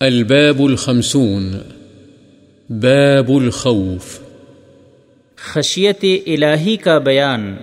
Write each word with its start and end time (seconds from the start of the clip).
الباب 0.00 0.62
الخمسون 0.62 1.58
باب 2.70 3.28
الخوف۔ 3.28 4.20
خشیت 5.36 6.04
الہی 6.26 6.76
کا 6.76 6.98
بیان۔ 6.98 7.56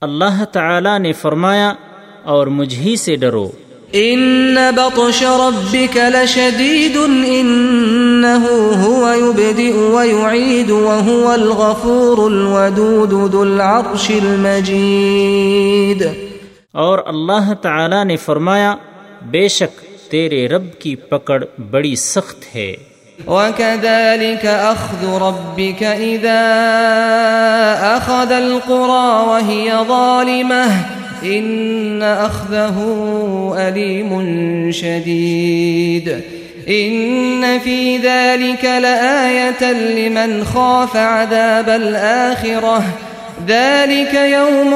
اللہ 0.00 0.44
تعالی 0.44 0.98
نے 0.98 1.12
فرمایا 1.12 1.74
اور 2.24 2.46
مجھ 2.46 2.74
ہی 2.74 2.96
سے 2.96 3.16
ڈرو۔ 3.16 3.50
إن 3.94 4.54
بطش 4.54 5.22
ربك 5.22 5.96
لشديد 5.96 6.96
إنه 7.28 8.46
هو 8.86 9.14
يبدئ 9.14 9.72
ويعيد 9.72 10.70
وهو 10.70 11.28
الغفور 11.28 12.30
الودود 12.30 13.32
ذو 13.32 13.40
العرش 13.40 14.10
المجيد 14.10 16.31
اور 16.72 16.98
اللہ 17.06 17.52
تعالی 17.62 18.04
نے 18.04 18.16
فرمایا، 18.16 18.76
بے 19.22 19.48
شک 19.48 19.80
تیرے 20.10 20.48
رب 20.48 20.78
کی 20.78 20.96
پکڑ 20.96 21.44
بڑی 21.70 21.96
سخت 21.96 22.56
ہے۔ 22.56 22.74
وكذلك 23.26 24.46
أخذ 24.46 25.04
ربك 25.04 25.82
إذا 25.82 26.42
أخذ 27.96 28.32
القرى 28.32 29.08
وهي 29.28 29.72
ظالمة 29.88 30.66
إن 31.24 32.02
أخذه 32.02 32.78
أليم 33.68 34.20
شديد 34.70 36.08
إن 36.68 37.44
في 37.64 37.96
ذلك 37.96 38.64
لآية 38.64 39.72
لمن 39.72 40.44
خاف 40.44 40.96
عذاب 40.96 41.68
الآخرة 41.68 42.80
ذلك 43.48 44.14
يوم 44.14 44.72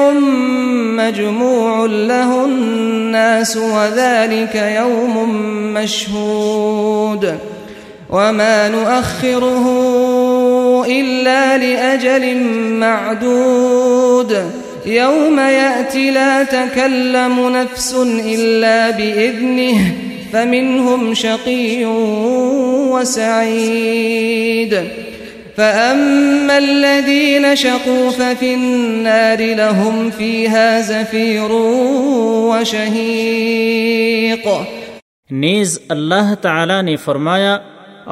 مجموع 0.97 1.85
له 1.85 2.45
الناس 2.45 3.57
وذلك 3.57 4.55
يوم 4.55 5.29
مشهود 5.73 7.37
وما 8.09 8.69
نؤخره 8.69 9.65
إلا 10.87 11.57
لأجل 11.57 12.37
معدود 12.79 14.51
يوم 14.85 15.39
يأتي 15.39 16.11
لا 16.11 16.43
تكلم 16.43 17.49
نفس 17.49 17.95
إلا 18.25 18.89
بإذنه 18.89 19.93
فمنهم 20.33 21.13
شقي 21.13 21.85
وسعيد 22.91 24.83
فأما 25.57 26.55
الذين 26.55 27.45
شقوا 27.55 28.09
ففي 28.09 28.49
النار 28.53 29.39
لهم 29.59 30.09
فيها 30.09 30.81
زفير 30.81 31.53
وشهيق 32.49 34.45
نیز 35.29 35.69
اللہ 35.95 36.27
تعالی 36.41 36.77
نے 36.81 36.95
فرمایا، 37.05 37.55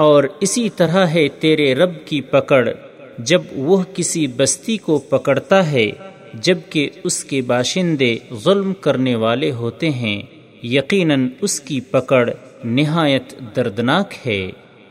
اور 0.06 0.28
اسی 0.48 0.66
طرح 0.78 1.04
ہے 1.08 1.26
تیرے 1.40 1.68
رب 1.76 1.94
کی 2.06 2.20
پکڑ، 2.32 2.64
جب 3.32 3.42
وہ 3.68 3.78
کسی 3.96 4.24
بستی 4.38 4.78
کو 4.88 4.96
پکڑتا 5.10 5.60
ہے 5.72 5.88
جبکہ 6.48 6.84
اس 7.04 7.18
کے 7.24 7.40
باشندے 7.52 8.12
ظلم 8.44 8.72
کرنے 8.88 9.16
والے 9.26 9.52
ہوتے 9.60 9.88
ہیں، 10.02 10.20
یقیناً 10.72 11.20
اس 11.42 11.56
کی 11.68 11.78
پکڑ 11.92 12.24
نہایت 12.80 13.28
دردناک 13.56 14.08
ہے۔ 14.26 14.42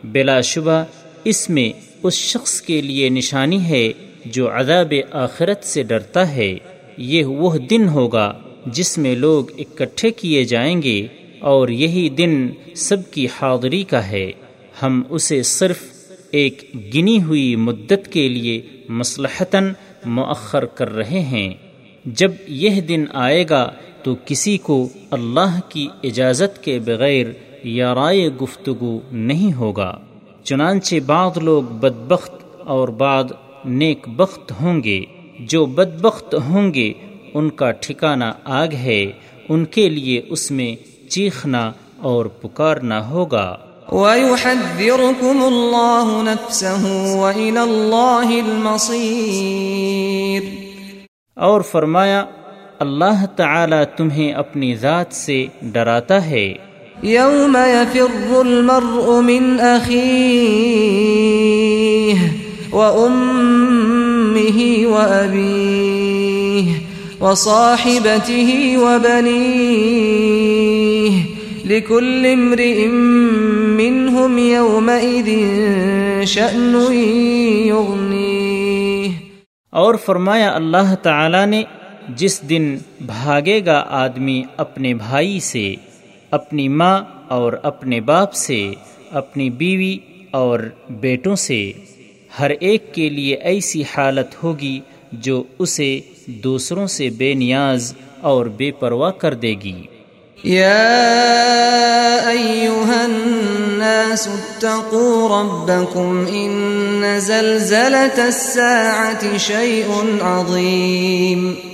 بلا 0.04 0.38
شبہ، 0.50 0.78
اس 1.24 1.40
میں 1.50 1.68
اس 2.04 2.14
شخص 2.14 2.62
کے 2.62 2.80
لیے 2.80 3.08
نشانی 3.08 3.64
ہے 3.64 3.92
جو 4.24 4.50
عذاب 4.50 4.94
آخرت 5.10 5.64
سے 5.64 5.82
ڈرتا 5.82 6.34
ہے۔ 6.34 6.54
یہ 6.96 7.24
وہ 7.24 7.56
دن 7.56 7.88
ہوگا 7.88 8.38
جس 8.66 8.98
میں 8.98 9.14
لوگ 9.14 9.44
اکٹھے 9.58 10.10
کیے 10.10 10.44
جائیں 10.44 10.82
گے 10.82 11.06
اور 11.40 11.68
یہی 11.68 12.08
دن 12.08 12.48
سب 12.76 12.96
کی 13.10 13.26
حاضری 13.26 13.82
کا 13.82 14.08
ہے۔ 14.08 14.32
ہم 14.82 15.02
اسے 15.08 15.42
صرف 15.42 15.78
ایک 16.30 16.70
گنی 16.94 17.22
ہوئی 17.22 17.56
مدت 17.56 18.12
کے 18.12 18.28
لیے 18.28 18.62
مصلحتاً 18.88 19.72
مؤخر 20.04 20.64
کر 20.64 20.92
رہے 20.92 21.20
ہیں۔ 21.20 21.54
جب 22.04 22.32
یہ 22.48 22.80
دن 22.80 23.04
آئے 23.12 23.44
گا 23.50 23.72
تو 24.02 24.14
کسی 24.24 24.58
کو 24.58 24.88
اللہ 25.10 25.60
کی 25.68 25.88
اجازت 26.02 26.64
کے 26.64 26.78
بغیر 26.78 27.26
یا 27.64 27.94
رائے 27.94 28.28
گفتگو 28.28 29.00
نہیں 29.12 29.52
ہوگا۔ 29.52 30.00
چنانچہ 30.44 30.94
بعض 31.06 31.38
لوگ 31.38 31.62
بدبخت 31.62 32.32
اور 32.60 32.88
بعض 32.88 33.24
نیک 33.64 34.08
بخت 34.08 34.52
ہوں 34.60 34.82
گے۔ 34.84 35.00
جو 35.40 35.66
بدبخت 35.66 36.34
ہوں 36.34 36.74
گے 36.74 36.92
ان 37.34 37.50
کا 37.50 37.70
ٹھکانہ 37.70 38.24
آگ 38.44 38.68
ہے۔ 38.72 39.06
ان 39.48 39.64
کے 39.64 39.88
لیے 39.88 40.22
اس 40.28 40.50
میں 40.50 40.76
چیخنا 41.10 41.72
اور 41.98 42.26
پکارنا 42.26 43.10
ہوگا۔ 43.10 43.56
ويحذركم 43.92 45.42
الله 45.42 46.22
نفسه 46.22 46.92
وإلى 47.20 47.58
الله 47.58 48.50
المصير۔ 48.50 50.42
اور 51.34 51.60
فرمایا 51.60 52.24
اللہ 52.78 53.26
تعالی 53.36 53.84
تمہیں 53.96 54.32
اپنی 54.32 54.76
ذات 54.76 55.06
سے 55.10 55.46
ڈراتا 55.62 56.26
ہے۔ 56.26 56.54
يوم 57.02 57.56
يفر 57.56 58.42
المرء 58.42 59.20
من 59.20 59.60
أخيه 59.60 60.94
وأمه 62.72 64.58
وأبيه 64.86 66.64
وصاحبته 67.20 68.78
وبنيه 68.78 70.14
لكل 71.64 72.26
امرئ 72.26 72.86
منهم 73.76 74.38
يومئذ 74.38 75.26
شأن 76.24 76.74
يغنيه 77.66 79.10
اور 79.72 79.94
فرمایا 79.94 80.50
اللہ 80.50 80.94
تعالی 81.02 81.44
نے 81.46 81.62
جس 82.16 82.40
دن 82.48 82.76
بھاگے 83.00 83.60
گا 83.66 83.84
آدمی 83.88 84.42
اپنے 84.56 84.94
بھائی 84.94 85.40
سے 85.40 85.74
اپنی 86.34 86.68
ماں 86.68 87.04
اور 87.28 87.52
اپنے 87.62 88.00
باپ 88.00 88.32
سے، 88.32 88.72
اپنی 89.10 89.50
بیوی 89.50 89.98
اور 90.30 90.60
بیٹوں 90.90 91.36
سے۔ 91.36 91.72
ہر 92.38 92.50
ایک 92.60 92.94
کے 92.94 93.08
لیے 93.08 93.34
ایسی 93.34 93.82
حالت 93.82 94.42
ہوگی 94.42 94.80
جو 95.12 95.42
اسے 95.58 96.00
دوسروں 96.26 96.86
سے 96.86 97.10
بے 97.10 97.34
نیاز 97.34 97.94
اور 98.20 98.46
بے 98.46 98.70
پرواہ 98.70 99.10
کر 99.10 99.34
دے 99.34 99.54
گی۔ 99.64 99.82
يا 100.44 100.90
أيها 102.32 103.02
الناس 103.04 104.28
اتقوا 104.28 105.42
ربكم 105.42 106.24
إن 106.32 107.02
زلزلة 107.18 108.22
الساعة 108.24 109.36
شيء 109.38 109.92
عظيم 110.22 111.73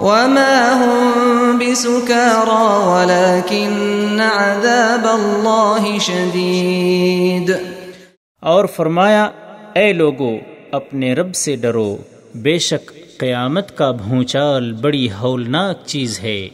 وما 0.00 0.84
هم 0.84 1.58
بسكارى 1.58 2.64
ولكن 2.84 4.20
عذاب 4.20 5.06
الله 5.06 5.98
شديد۔ 5.98 7.50
اور 8.40 8.64
فرمایا، 8.64 9.30
اے 9.72 9.92
لوگو، 9.92 10.38
اپنے 10.72 11.14
رب 11.14 11.34
سے 11.34 11.56
ڈرو۔ 11.56 11.96
بے 12.34 12.58
شک 12.58 12.92
قیامت 13.18 13.76
کا 13.76 13.90
بھونچال 13.90 14.72
بڑی 14.72 15.08
ہولناک 15.20 15.86
چیز 15.86 16.20
ہے۔ 16.20 16.48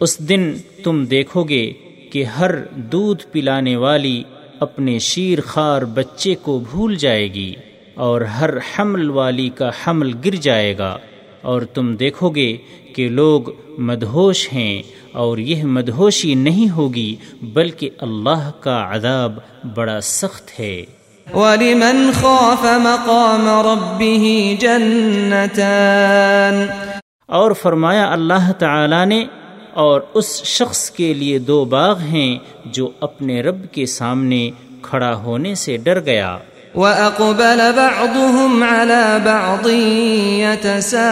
اس 0.00 0.18
دن 0.18 0.54
تم 0.84 1.04
دیکھو 1.04 1.44
گے 1.44 1.72
کہ 2.12 2.24
ہر 2.24 2.50
دودھ 2.70 3.22
پلانے 3.32 3.76
والی 3.76 4.22
اپنے 4.60 4.98
شیر 4.98 5.40
خار 5.40 5.82
بچے 5.82 6.34
کو 6.34 6.62
بھول 6.70 6.96
جائے 6.96 7.34
گی 7.34 7.54
اور 7.94 8.20
ہر 8.20 8.50
حمل 8.56 9.10
والی 9.10 9.48
کا 9.48 9.70
حمل 9.86 10.12
گر 10.24 10.34
جائے 10.34 10.78
گا۔ 10.78 10.98
اور 11.44 11.62
تم 11.62 11.94
دیکھو 11.94 12.30
گے 12.30 12.56
کہ 12.94 13.08
لوگ 13.08 13.42
مدہوش 13.78 14.52
ہیں 14.52 14.82
اور 15.12 15.38
یہ 15.38 15.64
مدہوشی 15.64 16.34
نہیں 16.34 16.70
ہوگی 16.70 17.16
بلکہ 17.42 17.90
اللہ 17.98 18.50
کا 18.60 18.88
عذاب 18.90 19.38
بڑا 19.74 20.00
سخت 20.00 20.60
ہے۔ 20.60 20.84
وَلِمَنْ 21.34 22.14
خَافَ 22.14 22.80
مَقَامَ 22.80 23.68
رَبِّهِ 23.68 24.56
جَنَّتَانِ۔ 24.56 26.66
اور 27.26 27.52
فرمایا 27.52 28.12
اللہ 28.12 28.52
تعالی 28.58 29.04
نے 29.04 29.24
اور 29.74 30.00
اس 30.14 30.44
شخص 30.44 30.90
کے 30.90 31.14
لیے 31.14 31.38
دو 31.38 31.64
باغ 31.64 31.98
ہیں 31.98 32.38
جو 32.64 32.90
اپنے 33.00 33.40
رب 33.40 33.72
کے 33.72 33.86
سامنے 33.86 34.50
کھڑا 34.82 35.14
ہونے 35.14 35.54
سے 35.54 35.76
ڈر 35.76 36.04
گیا۔ 36.04 36.38
وأقبل 36.74 37.72
بعضهم 37.72 38.62
على 38.64 39.22
بعض 39.24 39.68
يتساءلون 40.64 41.04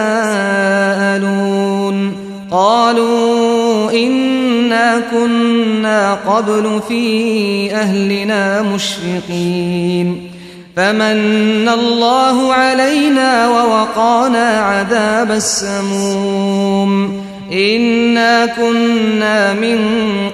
قالوا 2.51 3.91
إنا 3.91 5.01
كنا 5.11 6.13
قبل 6.13 6.81
في 6.87 7.75
أهلنا 7.75 8.61
مشفقين 8.61 10.31
فمن 10.75 11.69
الله 11.69 12.53
علينا 12.53 13.47
ووقانا 13.47 14.59
عذاب 14.59 15.31
السموم 15.31 17.22
إنا 17.53 18.45
كنا 18.57 19.53
من 19.53 19.77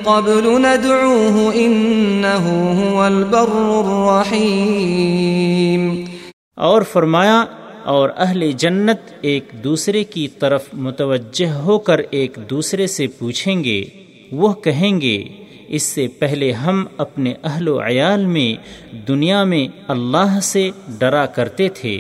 قبل 0.04 0.62
ندعوه 0.62 1.56
إنه 1.56 2.76
هو 2.76 3.04
البر 3.04 3.80
الرحيم 3.80 5.84
اور 6.68 6.82
فرمایا، 6.92 7.40
اور 7.86 8.10
اہل 8.18 8.52
جنت 8.58 9.12
ایک 9.32 9.44
دوسرے 9.64 10.04
کی 10.14 10.28
طرف 10.40 10.64
متوجہ 10.86 11.52
ہو 11.66 11.76
کر 11.90 12.00
ایک 12.12 12.38
دوسرے 12.50 12.86
سے 12.96 13.08
پوچھیں 13.20 13.64
گے، 13.64 13.84
وہ 14.32 14.54
کہیں 14.64 15.02
گے، 15.02 15.18
اس 15.78 15.84
سے 15.96 16.04
پہلے 16.20 16.50
ہم 16.62 16.78
اپنے 16.98 17.34
اہل 17.44 17.68
و 17.68 17.80
عیال 17.88 18.22
میں 18.36 18.52
دنیا 19.08 19.44
میں 19.52 19.66
اللہ 19.88 20.40
سے 20.44 20.70
ڈرا 21.00 21.26
کرتے 21.38 21.68
تھے۔ 21.82 22.00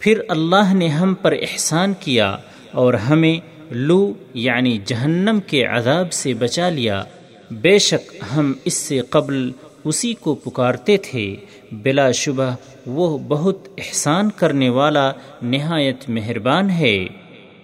پھر 0.00 0.20
اللہ 0.28 0.74
نے 0.74 0.88
ہم 0.98 1.14
پر 1.22 1.32
احسان 1.40 1.92
کیا 2.00 2.36
اور 2.82 2.94
ہمیں 3.08 3.36
لو 3.74 4.12
یعنی 4.34 4.78
جہنم 4.84 5.38
کے 5.46 5.64
عذاب 5.64 6.12
سے 6.12 6.34
بچا 6.34 6.68
لیا۔ 6.68 7.04
بے 7.50 7.78
شک 7.78 8.14
ہم 8.36 8.52
اس 8.64 8.74
سے 8.74 9.00
قبل 9.00 9.50
اسی 9.84 10.14
کو 10.14 10.34
پکارتے 10.34 10.96
تھے۔ 10.96 11.36
بلا 11.72 12.10
شبہ 12.10 12.56
وہ 12.86 13.18
بہت 13.18 13.68
احسان 13.78 14.30
کرنے 14.30 14.68
والا 14.68 15.12
نہایت 15.42 16.08
مہربان 16.08 16.70
ہے۔ 16.70 17.06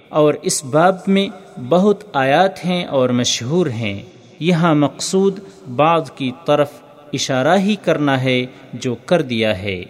اور 0.09 0.35
اس 0.43 0.65
باب 0.65 0.97
میں 1.07 1.59
بہت 1.61 2.05
آیات 2.13 2.65
ہیں 2.65 2.85
اور 2.85 3.09
مشہور 3.09 3.67
ہیں۔ 3.67 4.03
یہاں 4.39 4.75
مقصود 4.75 5.39
بعض 5.77 6.11
کی 6.11 6.31
طرف 6.47 6.71
اشارہ 7.13 7.59
ہی 7.59 7.77
کرنا 7.85 8.23
ہے 8.23 8.47
جو 8.73 8.95
کر 8.95 9.23
دیا 9.23 9.63
ہے۔ 9.63 9.85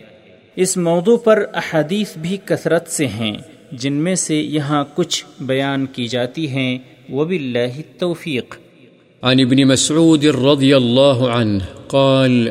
اس 0.56 0.76
موضوع 0.76 1.16
پر 1.16 1.44
احادیث 1.54 2.16
بھی 2.16 2.36
کثرت 2.44 2.88
سے 2.88 3.06
ہیں۔ 3.06 3.34
جن 3.72 3.92
میں 3.92 4.14
سے 4.14 4.36
یہاں 4.36 4.84
کچھ 4.94 5.24
بیان 5.40 5.86
کی 5.86 6.08
جاتی 6.08 6.48
ہیں 6.48 6.78
وباللہ 7.12 7.76
التوفیق 7.76 8.56
عن 9.22 9.40
ابن 9.40 9.68
مسعود 9.68 10.24
رضي 10.24 10.74
الله 10.74 11.28
عنه 11.28 11.64
قال، 11.86 12.48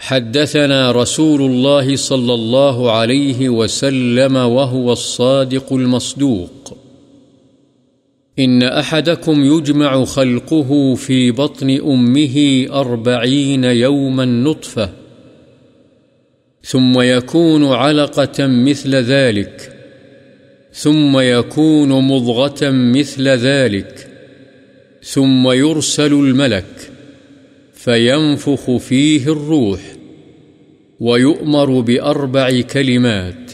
حدثنا 0.00 0.92
رسول 0.92 1.42
الله 1.42 1.96
صلى 1.96 2.34
الله 2.34 2.90
عليه 2.90 3.48
وسلم 3.48 4.36
وهو 4.36 4.92
الصادق 4.92 5.72
المصدوق۔ 5.72 6.72
إن 8.40 8.62
أحدكم 8.62 9.44
يجمع 9.44 10.04
خلقه 10.04 10.94
في 10.94 11.30
بطن 11.30 11.70
أمه 11.70 12.66
أربعين 12.72 13.64
يوما 13.64 14.24
نطفة 14.24 14.88
ثم 16.64 17.00
يكون 17.00 17.64
علقة 17.64 18.46
مثل 18.46 18.94
ذلك 18.94 19.79
ثم 20.72 21.18
يكون 21.18 21.88
مضغة 21.88 22.70
مثل 22.70 23.28
ذلك، 23.28 24.08
ثم 25.02 25.50
يرسل 25.50 26.12
الملك، 26.12 26.90
فينفخ 27.74 28.76
فيه 28.76 29.32
الروح، 29.32 29.80
ويؤمر 31.00 31.80
بأربع 31.80 32.60
كلمات، 32.60 33.52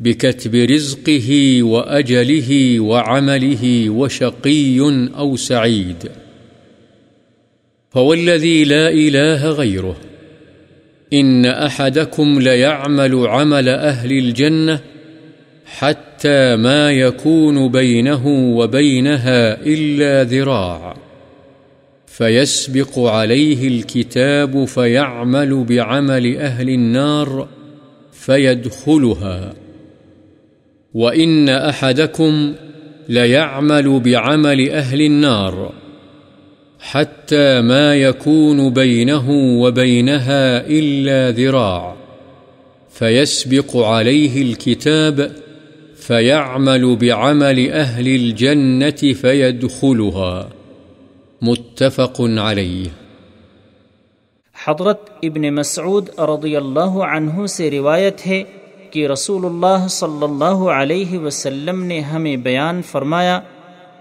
بكتب 0.00 0.54
رزقه 0.54 1.62
وأجله 1.62 2.80
وعمله 2.80 3.90
وشقي 3.90 4.80
أو 5.16 5.36
سعيد. 5.36 6.10
فوالذي 7.90 8.64
لا 8.64 8.88
إله 8.88 9.50
غيره، 9.50 9.96
إن 11.12 11.46
أحدكم 11.46 12.40
ليعمل 12.40 13.26
عمل 13.26 13.68
أهل 13.68 14.12
الجنة 14.12 14.80
حتى 15.66 16.56
ما 16.56 16.92
يكون 16.92 17.68
بينه 17.68 18.26
وبينها 18.56 19.60
إلا 19.66 20.24
ذراع. 20.24 20.96
فيسبق 22.06 22.98
عليه 22.98 23.68
الكتاب 23.68 24.64
فيعمل 24.64 25.64
بعمل 25.64 26.36
أهل 26.36 26.68
النار 26.68 27.48
فيدخلها. 28.12 29.54
وإن 30.94 31.48
أحدكم 31.48 32.54
ليعمل 33.08 34.00
بعمل 34.00 34.70
أهل 34.70 35.00
النار 35.02 35.72
حتى 36.80 37.60
ما 37.60 37.96
يكون 37.96 38.70
بينه 38.70 39.30
وبينها 39.60 40.66
إلا 40.66 41.30
ذراع. 41.30 41.96
فيسبق 42.90 43.76
عليه 43.76 44.42
الكتاب 44.42 45.45
فيعمل 46.06 46.96
بعمل 46.96 47.58
أهل 47.72 48.06
الجنة 48.06 49.12
فيدخلها. 49.20 50.48
متفق 51.42 52.20
عليه. 52.20 52.88
حضرت 54.66 55.10
ابن 55.22 55.54
مسعود 55.54 56.08
رضی 56.18 56.56
اللہ 56.56 56.98
عنہ 57.08 57.46
سے 57.46 57.70
روایت 57.70 58.26
ہے 58.26 58.42
کہ 58.90 59.06
رسول 59.06 59.44
اللہ 59.44 59.86
صلی 59.88 60.24
اللہ 60.24 60.62
علیہ 60.70 61.18
وسلم 61.18 61.82
نے 61.82 62.00
ہمیں 62.00 62.36
بیان 62.36 62.82
فرمایا، 62.82 63.40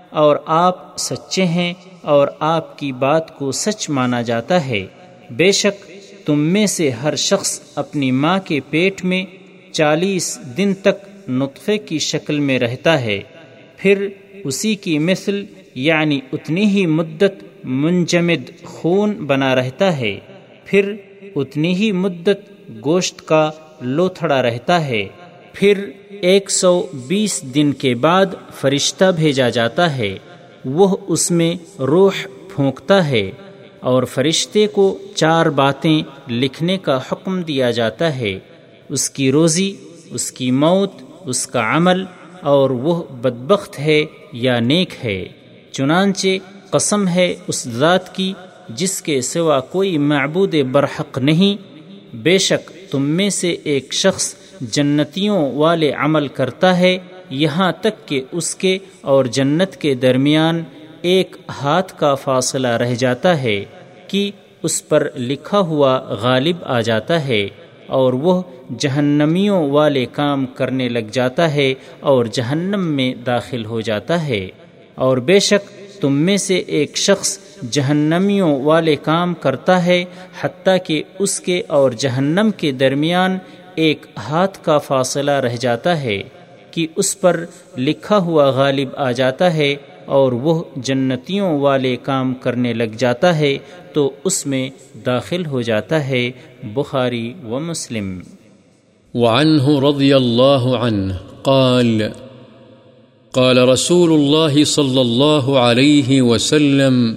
اور 0.09 0.35
آپ 0.45 0.97
سچے 0.97 1.45
ہیں 1.45 1.73
اور 2.01 2.27
آپ 2.39 2.79
کی 2.79 2.91
بات 2.91 3.37
کو 3.37 3.51
سچ 3.51 3.89
مانا 3.89 4.21
جاتا 4.21 4.67
ہے۔ 4.67 4.85
بے 5.29 5.51
شک 5.51 5.91
تم 6.25 6.39
میں 6.39 6.65
سے 6.67 6.89
ہر 6.89 7.15
شخص 7.15 7.59
اپنی 7.75 8.11
ماں 8.11 8.39
کے 8.45 8.59
پیٹ 8.69 9.05
میں 9.05 9.25
چالیس 9.71 10.39
دن 10.57 10.73
تک 10.73 11.14
نطفے 11.27 11.77
کی 11.77 11.99
شکل 11.99 12.39
میں 12.39 12.59
رہتا 12.59 13.01
ہے۔ 13.01 13.21
پھر 13.77 14.07
اسی 14.43 14.75
کی 14.75 14.99
مثل 14.99 15.45
یعنی 15.75 16.19
اتنی 16.33 16.65
ہی 16.65 16.85
مدت 16.85 17.65
منجمد 17.65 18.63
خون 18.63 19.13
بنا 19.13 19.55
رہتا 19.55 19.97
ہے۔ 19.97 20.19
پھر 20.65 20.95
اتنی 21.35 21.75
ہی 21.75 21.91
مدت 21.91 22.51
گوشت 22.85 23.27
کا 23.27 23.51
لوتھڑا 23.81 24.41
رہتا 24.41 24.87
ہے۔ 24.87 25.07
پھر 25.53 25.89
ایک 26.09 26.51
سو 26.51 26.87
بیس 27.07 27.41
دن 27.55 27.71
کے 27.71 27.95
بعد 27.95 28.25
فرشتہ 28.53 29.05
بھیجا 29.15 29.49
جاتا 29.49 29.97
ہے۔ 29.97 30.17
وہ 30.65 30.97
اس 31.07 31.31
میں 31.31 31.81
روح 31.81 32.13
پھونکتا 32.55 33.07
ہے 33.07 33.31
اور 33.79 34.03
فرشتے 34.03 34.67
کو 34.67 34.97
چار 35.15 35.45
باتیں 35.45 36.01
لکھنے 36.29 36.77
کا 36.77 36.99
حکم 37.11 37.41
دیا 37.41 37.71
جاتا 37.71 38.15
ہے۔ 38.15 38.39
اس 38.89 39.09
کی 39.09 39.31
روزی، 39.31 39.73
اس 40.09 40.31
کی 40.31 40.51
موت 40.51 40.91
اس 41.25 41.47
کا 41.47 41.75
عمل 41.75 42.03
اور 42.41 42.69
وہ 42.69 43.03
بدبخت 43.03 43.79
ہے 43.79 44.03
یا 44.31 44.59
نیک 44.59 44.93
ہے، 45.03 45.25
چنانچہ 45.71 46.27
قسم 46.69 47.07
ہے 47.07 47.35
اس 47.47 47.67
ذات 47.69 48.15
کی 48.15 48.33
جس 48.69 49.01
کے 49.01 49.21
سوا 49.21 49.59
کوئی 49.59 49.97
معبود 49.97 50.55
برحق 50.71 51.17
نہیں۔ 51.17 51.55
بے 52.15 52.37
شک 52.37 52.71
تم 52.91 53.01
میں 53.01 53.29
سے 53.29 53.55
ایک 53.63 53.93
شخص 53.93 54.35
جنتیوں 54.61 55.55
والے 55.55 55.91
عمل 55.91 56.27
کرتا 56.27 56.77
ہے، 56.77 56.97
یہاں 57.29 57.71
تک 57.81 58.07
کہ 58.07 58.21
اس 58.31 58.55
کے 58.55 58.77
اور 59.01 59.25
جنت 59.25 59.75
کے 59.77 59.93
درمیان 59.93 60.63
ایک 61.01 61.35
ہاتھ 61.61 61.93
کا 61.99 62.15
فاصلہ 62.15 62.67
رہ 62.67 62.95
جاتا 62.95 63.41
ہے 63.41 63.65
کہ 64.07 64.31
اس 64.63 64.87
پر 64.87 65.07
لکھا 65.15 65.59
ہوا 65.59 65.97
غالب 65.97 66.55
آ 66.63 66.81
جاتا 66.81 67.27
ہے۔ 67.27 67.47
اور 67.87 68.13
وہ 68.13 68.41
جہنمیوں 68.77 69.71
والے 69.71 70.05
کام 70.05 70.45
کرنے 70.45 70.89
لگ 70.89 71.11
جاتا 71.11 71.53
ہے 71.53 71.73
اور 71.99 72.25
جہنم 72.25 72.87
میں 72.87 73.13
داخل 73.13 73.65
ہو 73.65 73.81
جاتا 73.81 74.27
ہے۔ 74.27 74.47
اور 74.95 75.17
بے 75.17 75.39
شک 75.39 75.85
تم 76.01 76.13
میں 76.13 76.37
سے 76.37 76.57
ایک 76.57 76.97
شخص 76.97 77.39
جہنمیوں 77.71 78.63
والے 78.63 78.95
کام 78.95 79.33
کرتا 79.33 79.85
ہے، 79.85 80.05
حتیٰ 80.41 80.77
کہ 80.85 81.03
اس 81.19 81.39
کے 81.39 81.61
اور 81.67 81.91
جہنم 81.91 82.49
کے 82.57 82.71
درمیان 82.71 83.37
ایک 83.75 84.05
ہاتھ 84.17 84.59
کا 84.61 84.77
فاصلہ 84.77 85.31
رہ 85.31 85.55
جاتا 85.55 86.01
ہے 86.01 86.21
کہ 86.71 86.87
اس 86.95 87.21
پر 87.21 87.45
لکھا 87.77 88.17
ہوا 88.17 88.49
غالب 88.49 88.87
آ 88.95 89.11
جاتا 89.11 89.53
ہے۔ 89.53 89.75
اور 90.05 90.31
وہ 90.31 90.63
جنتیوں 90.75 91.59
والے 91.59 91.95
کام 91.95 92.33
کرنے 92.33 92.73
لگ 92.73 92.97
جاتا 92.97 93.37
ہے 93.37 93.57
تو 93.93 94.11
اس 94.23 94.45
میں 94.45 94.69
داخل 95.05 95.45
ہو 95.45 95.61
جاتا 95.61 96.07
ہے 96.07 96.31
بخاری 96.63 97.33
و 97.49 97.59
مسلم۔ 97.59 98.19
وعنه 99.13 99.89
رضي 99.89 100.13
الله 100.13 100.75
عنه 100.75 101.13
قال 101.41 102.01
قال 103.31 103.57
رسول 103.57 104.11
الله 104.11 104.63
صلى 104.63 105.01
الله 105.01 105.57
عليه 105.57 106.21
وسلم 106.21 107.13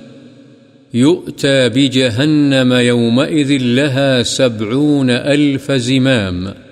يؤتى 0.95 1.69
بجهنم 1.75 2.73
يومئذ 2.73 3.63
لها 3.63 4.23
سبعون 4.23 5.11
ألف 5.11 5.71
زمام۔ 5.77 6.68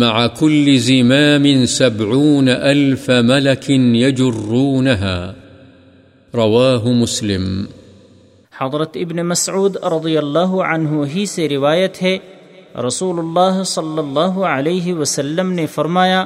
مع 0.00 0.26
كل 0.26 0.76
زمام 0.78 1.66
سبعون 1.66 2.48
ألف 2.48 3.10
ملك 3.10 3.70
يجرونها. 3.94 5.32
رواه 6.34 6.92
مسلم. 6.92 7.64
حضرت 8.60 8.90
ابن 8.94 9.16
مسعود 9.16 9.76
رضی 9.76 10.18
اللہ 10.18 10.38
عنہ 10.38 11.04
ہی 11.14 11.26
سے 11.26 11.48
روایت 11.48 12.02
ہے 12.02 12.18
رسول 12.86 13.18
اللہ 13.18 13.62
صلی 13.62 13.98
اللہ 13.98 14.40
علیہ 14.40 14.94
وسلم 14.94 15.52
نے 15.52 15.66
فرمایا، 15.66 16.24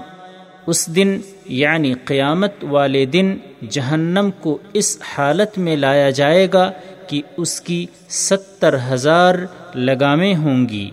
اس 0.67 0.97
دن 0.97 1.19
یعنی 1.45 1.95
قیامت 2.05 2.53
والے 2.63 3.05
دن 3.05 3.37
جہنم 3.71 4.31
کو 4.41 4.59
اس 4.73 4.99
حالت 5.15 5.59
میں 5.59 5.77
لایا 5.77 6.11
جائے 6.11 6.49
گا 6.53 6.71
کہ 7.07 7.23
اس 7.37 7.61
کی 7.61 7.87
ستر 8.09 8.77
ہزار 8.93 9.35
لگامیں 9.75 10.37
ہوں 10.37 10.69
گی۔ 10.69 10.91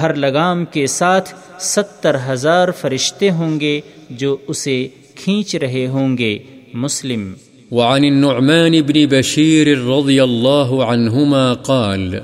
ہر 0.00 0.14
لگام 0.14 0.64
کے 0.64 0.86
ساتھ 0.86 1.34
ستر 1.60 2.16
ہزار 2.28 2.68
فرشتے 2.70 3.30
ہوں 3.30 3.60
گے 3.60 3.80
جو 4.10 4.36
اسے 4.46 4.88
کھینچ 5.14 5.56
رہے 5.56 5.86
ہوں 5.86 6.18
گے۔ 6.18 6.38
مسلم۔ 6.74 7.32
وعن 7.70 8.04
النعمان 8.04 8.72
بن 8.72 9.06
بشير 9.10 9.66
رضي 9.66 10.20
الله 10.20 10.82
عنهما 10.82 11.54
قال، 11.54 12.14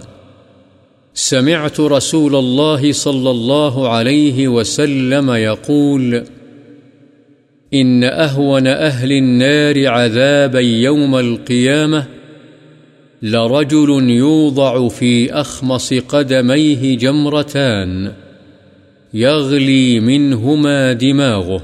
سمعت 1.14 1.80
رسول 1.80 2.34
الله 2.36 2.92
صلى 2.92 3.30
الله 3.30 3.88
عليه 3.88 4.48
وسلم 4.48 5.30
يقول 5.30 6.14
إن 7.74 8.02
أهون 8.02 8.66
أهل 8.66 9.12
النار 9.12 9.86
عذابا 9.86 10.60
يوم 10.60 11.14
القيامة 11.14 12.17
لرجل 13.22 14.10
يوضع 14.10 14.88
في 14.88 15.32
أخمص 15.32 15.94
قدميه 15.94 16.98
جمرتان 16.98 18.12
يغلي 19.14 20.00
منهما 20.00 20.92
دماغه، 20.92 21.62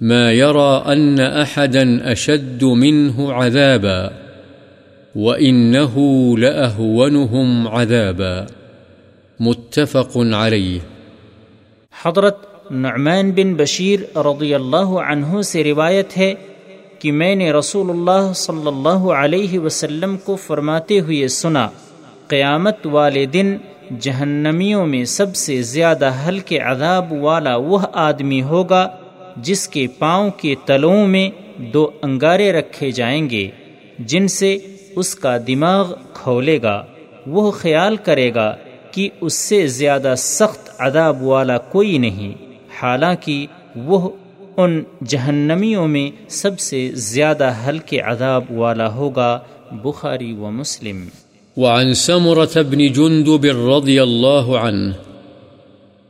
ما 0.00 0.32
يرى 0.32 0.84
أن 0.86 1.20
أحدا 1.20 2.12
أشد 2.12 2.64
منه 2.64 3.32
عذابا، 3.32 4.10
وإنه 5.16 5.94
لأهونهم 6.38 7.68
عذابا. 7.68 8.46
متفق 9.40 10.16
عليه. 10.16 10.78
حضرت 12.02 12.36
نعمان 12.70 13.30
بن 13.30 13.54
بشیر 13.54 14.00
رضی 14.16 14.54
اللہ 14.54 15.00
عنہ 15.08 15.42
سے 15.42 15.64
روایت 15.64 16.16
ہے 16.16 16.34
کہ 16.98 17.12
میں 17.12 17.34
نے 17.34 17.50
رسول 17.52 17.90
اللہ 17.90 18.32
صلی 18.34 18.66
اللہ 18.66 19.08
علیہ 19.14 19.58
وسلم 19.58 20.16
کو 20.24 20.36
فرماتے 20.36 21.00
ہوئے 21.00 21.28
سنا، 21.28 21.68
قیامت 22.28 22.86
والے 22.86 23.24
دن 23.26 23.56
جہنمیوں 24.00 24.86
میں 24.86 25.04
سب 25.04 25.34
سے 25.36 25.60
زیادہ 25.62 26.10
ہلکے 26.26 26.58
عذاب 26.58 27.12
والا 27.12 27.56
وہ 27.56 27.78
آدمی 27.92 28.42
ہوگا 28.42 28.88
جس 29.36 29.68
کے 29.68 29.86
پاؤں 29.98 30.30
کے 30.36 30.54
تلوں 30.64 31.06
میں 31.06 31.28
دو 31.72 31.88
انگارے 32.02 32.50
رکھے 32.52 32.90
جائیں 32.90 33.28
گے، 33.30 33.48
جن 33.98 34.28
سے 34.28 34.56
اس 34.96 35.14
کا 35.14 35.36
دماغ 35.46 35.92
کھولے 36.12 36.58
گا۔ 36.62 36.82
وہ 37.26 37.50
خیال 37.50 37.96
کرے 37.96 38.30
گا 38.34 38.54
کہ 38.90 39.08
اس 39.20 39.34
سے 39.34 39.66
زیادہ 39.66 40.14
سخت 40.16 40.70
عذاب 40.78 41.22
والا 41.22 41.58
کوئی 41.58 41.98
نہیں، 41.98 42.32
حالانکہ 42.80 43.46
وہ 43.76 44.08
ان 44.56 44.82
جہنمیوں 45.08 45.88
میں 45.88 46.10
سب 46.28 46.60
سے 46.60 46.90
زیادہ 46.94 47.52
ہلکے 47.66 48.00
عذاب 48.00 48.50
والا 48.50 48.94
ہوگا 48.94 49.38
بخاری 49.72 50.32
و 50.32 50.50
مسلم۔ 50.50 51.04
وعن 51.56 51.94
سمرة 51.94 52.62
بن 52.70 52.92
جندب 52.92 53.44
رضي 53.44 54.02
الله 54.02 54.56
عنه 54.56 54.92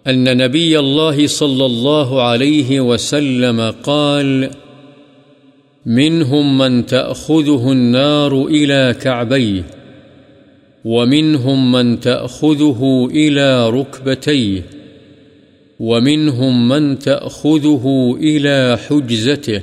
أن 0.06 0.24
نبي 0.24 0.78
الله 0.78 1.26
صلى 1.26 1.64
الله 1.66 2.22
عليه 2.22 2.80
وسلم 2.80 3.60
قال، 3.84 4.44
منهم 5.86 6.58
من 6.58 6.82
تأخذه 6.82 7.72
النار 7.72 8.48
إلى 8.48 8.92
كعبيه، 9.02 9.62
ومنهم 10.84 11.72
من 11.72 11.96
تأخذه 11.96 12.84
إلى 13.10 13.70
ركبتيه. 13.70 14.75
ومنهم 15.80 16.68
من 16.68 16.98
تأخذه 16.98 18.16
إلى 18.20 18.78
حجزته، 18.88 19.62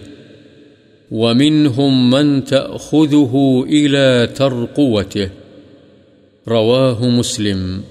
ومنهم 1.11 2.09
من 2.09 2.43
تأخذه 2.43 3.65
إلى 3.67 4.29
ترقوته. 4.35 5.29
رواه 6.47 7.09
مسلم. 7.09 7.83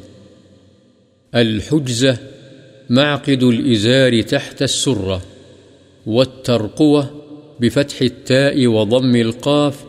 الحجزة 1.34 2.18
معقد 2.90 3.42
الإزار 3.42 4.22
تحت 4.22 4.62
السرة، 4.62 5.22
والترقوة 6.06 7.10
بفتح 7.60 8.02
التاء 8.02 8.66
وضم 8.66 9.16
القاف 9.16 9.84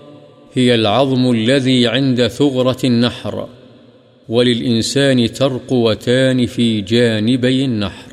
هي 0.53 0.75
العظم 0.75 1.31
الذي 1.31 1.87
عند 1.87 2.27
ثغرة 2.27 2.77
النحر، 2.83 3.47
وللإنسان 4.29 5.33
ترقوتان 5.33 6.45
في 6.45 6.81
جانبي 6.81 7.65
النحر. 7.65 8.12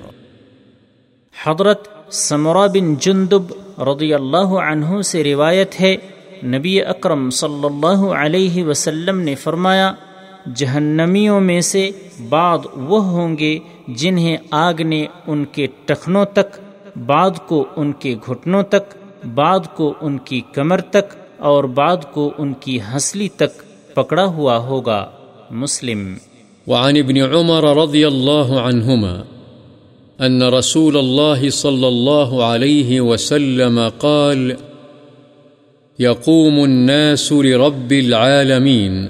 حضرت 1.45 1.89
سمرا 2.11 2.67
بن 2.67 2.95
جندب 2.95 3.43
رضی 3.79 4.15
اللہ 4.15 4.51
عنہ 4.63 5.03
سے 5.03 5.25
روایت 5.25 5.81
ہے، 5.81 5.97
نبی 6.45 6.83
اکرم 6.83 7.31
صلی 7.31 7.67
اللہ 7.67 8.05
علیہ 8.07 8.65
وسلم 8.65 9.21
نے 9.21 9.35
فرمایا، 9.35 9.93
جہنمیوں 10.55 11.41
میں 11.41 11.61
سے 11.61 11.91
بعض 12.29 12.61
وہ 12.75 13.05
ہوں 13.05 13.39
گے 13.39 13.59
جنہیں 13.89 14.37
آگ 14.51 14.75
نے 14.85 15.07
ان 15.27 15.45
کے 15.45 15.67
ٹخنوں 15.85 16.25
تک، 16.25 16.59
بعد 16.99 17.31
کو 17.47 17.65
ان 17.77 17.93
کے 17.93 18.15
گھٹنوں 18.27 18.63
تک، 18.63 18.97
بعد 19.35 19.61
کو 19.75 19.95
ان 20.01 20.19
کی 20.19 20.41
کمر 20.55 20.81
تک 20.81 21.15
اور 21.39 21.65
بعد 21.65 21.97
کو 22.13 22.31
ان 22.39 22.53
کی 22.53 22.81
ہنسلی 22.81 23.29
تک 23.29 23.63
پکڑا 23.95 24.25
ہوا 24.25 24.57
ہوگا۔ 24.57 25.11
مسلم۔ 25.51 26.15
وعن 26.67 26.97
ابن 26.97 27.35
عمر 27.35 27.77
رضی 27.77 28.05
اللہ 28.05 28.59
عنہما 28.59 29.40
أن 30.21 30.43
رسول 30.43 30.97
الله 30.97 31.51
صلى 31.51 31.89
الله 31.89 32.45
عليه 32.45 33.01
وسلم 33.01 33.89
قال، 33.89 34.57
يقوم 35.99 36.65
الناس 36.65 37.33
لرب 37.33 37.93
العالمين 37.93 39.09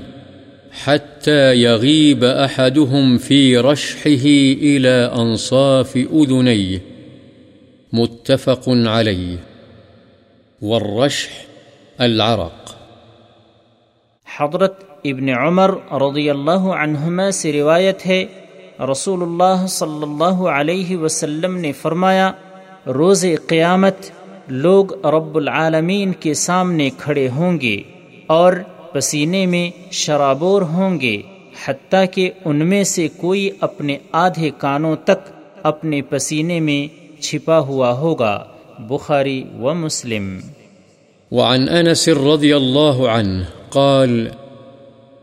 حتى 0.73 1.55
يغيب 1.55 2.25
أحدهم 2.25 3.19
في 3.19 3.57
رشحه 3.57 4.27
إلى 4.63 5.13
أنصاف 5.19 5.97
أذنيه، 5.97 6.79
متفق 7.93 8.69
عليه. 8.69 9.37
والرشح 10.63 11.31
العرق. 12.01 12.75
حضرت 14.39 14.85
ابن 15.05 15.29
عمر 15.29 15.71
رضی 15.93 16.31
اللہ 16.31 16.51
عنہما 16.51 17.31
سے 17.31 17.53
روایت 17.53 18.07
ہے 18.07 18.25
رسول 18.81 19.23
اللہ 19.23 19.67
صلی 19.67 20.03
اللہ 20.03 20.49
علیہ 20.49 20.97
وسلم 20.97 21.57
نے 21.57 21.73
فرمایا 21.73 22.33
روز 22.87 23.27
قیامت 23.47 23.95
لوگ 24.49 25.07
رب 25.07 25.37
العالمین 25.37 26.13
کے 26.13 26.35
سامنے 26.35 26.91
کھڑے 26.99 27.29
ہوں 27.29 27.61
گے 27.61 27.83
اور 28.27 28.53
پسینے 28.93 29.47
میں 29.47 29.71
شرابور 29.93 30.63
ہوں 30.63 31.01
گے، 31.01 31.23
حتیٰ 31.67 32.05
کہ 32.13 32.31
ان 32.45 32.57
میں 32.57 32.85
سے 32.85 33.09
کوئی 33.17 33.51
اپنے 33.61 33.99
آدھے 34.13 34.51
کانوں 34.59 34.97
تک 35.05 35.31
اپنے 35.63 36.03
پسینے 36.03 36.61
میں 36.61 37.11
چھپا 37.23 37.59
ہوا 37.59 37.93
ہوگا۔ 37.93 38.45
بخاری 38.79 39.45
و 39.61 39.75
مسلم۔ 39.75 40.39
وعن 41.33 41.69
انس 41.69 42.09
رضی 42.09 42.53
اللہ 42.53 43.09
عنہ 43.09 43.45
قال 43.71 44.29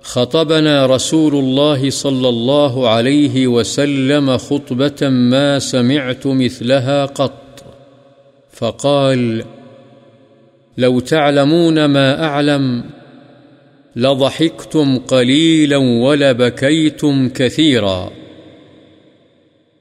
خطبنا 0.07 0.85
رسول 0.85 1.35
الله 1.35 1.89
صلى 1.89 2.29
الله 2.29 2.89
عليه 2.89 3.47
وسلم 3.47 4.37
خطبة 4.37 5.09
ما 5.09 5.59
سمعت 5.59 6.27
مثلها 6.27 7.05
قط. 7.05 7.63
فقال، 8.51 9.43
لو 10.77 10.99
تعلمون 10.99 11.85
ما 11.85 12.23
أعلم، 12.23 12.83
لضحكتم 13.95 14.97
قليلا 14.97 15.77
ولبكيتم 15.77 17.29
كثيرا. 17.29 18.11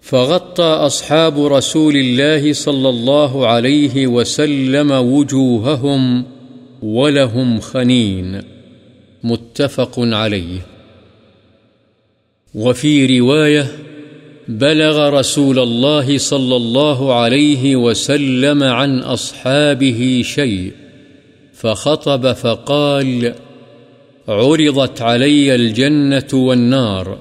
فغطى 0.00 0.62
أصحاب 0.62 1.46
رسول 1.46 1.96
الله 1.96 2.52
صلى 2.52 2.88
الله 2.88 3.46
عليه 3.46 4.06
وسلم 4.06 4.90
وجوههم 4.90 6.24
ولهم 6.82 7.60
خنين. 7.60 8.55
متفق 9.26 9.94
عليه. 9.98 10.66
وفي 12.54 13.18
رواية 13.18 13.66
بلغ 14.48 15.08
رسول 15.08 15.58
الله 15.58 16.18
صلى 16.18 16.56
الله 16.56 17.14
عليه 17.14 17.76
وسلم 17.76 18.62
عن 18.62 18.98
أصحابه 18.98 20.22
شيء، 20.24 20.72
فخطب 21.54 22.32
فقال 22.32 23.34
عرضت 24.28 25.02
علي 25.02 25.54
الجنة 25.54 26.28
والنار، 26.32 27.18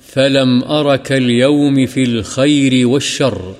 فلم 0.00 0.64
أرك 0.64 1.12
اليوم 1.12 1.86
في 1.86 2.02
الخير 2.02 2.88
والشر، 2.88 3.54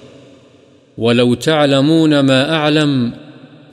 ولو 0.98 1.34
تعلمون 1.34 2.20
ما 2.20 2.54
أعلم 2.54 3.12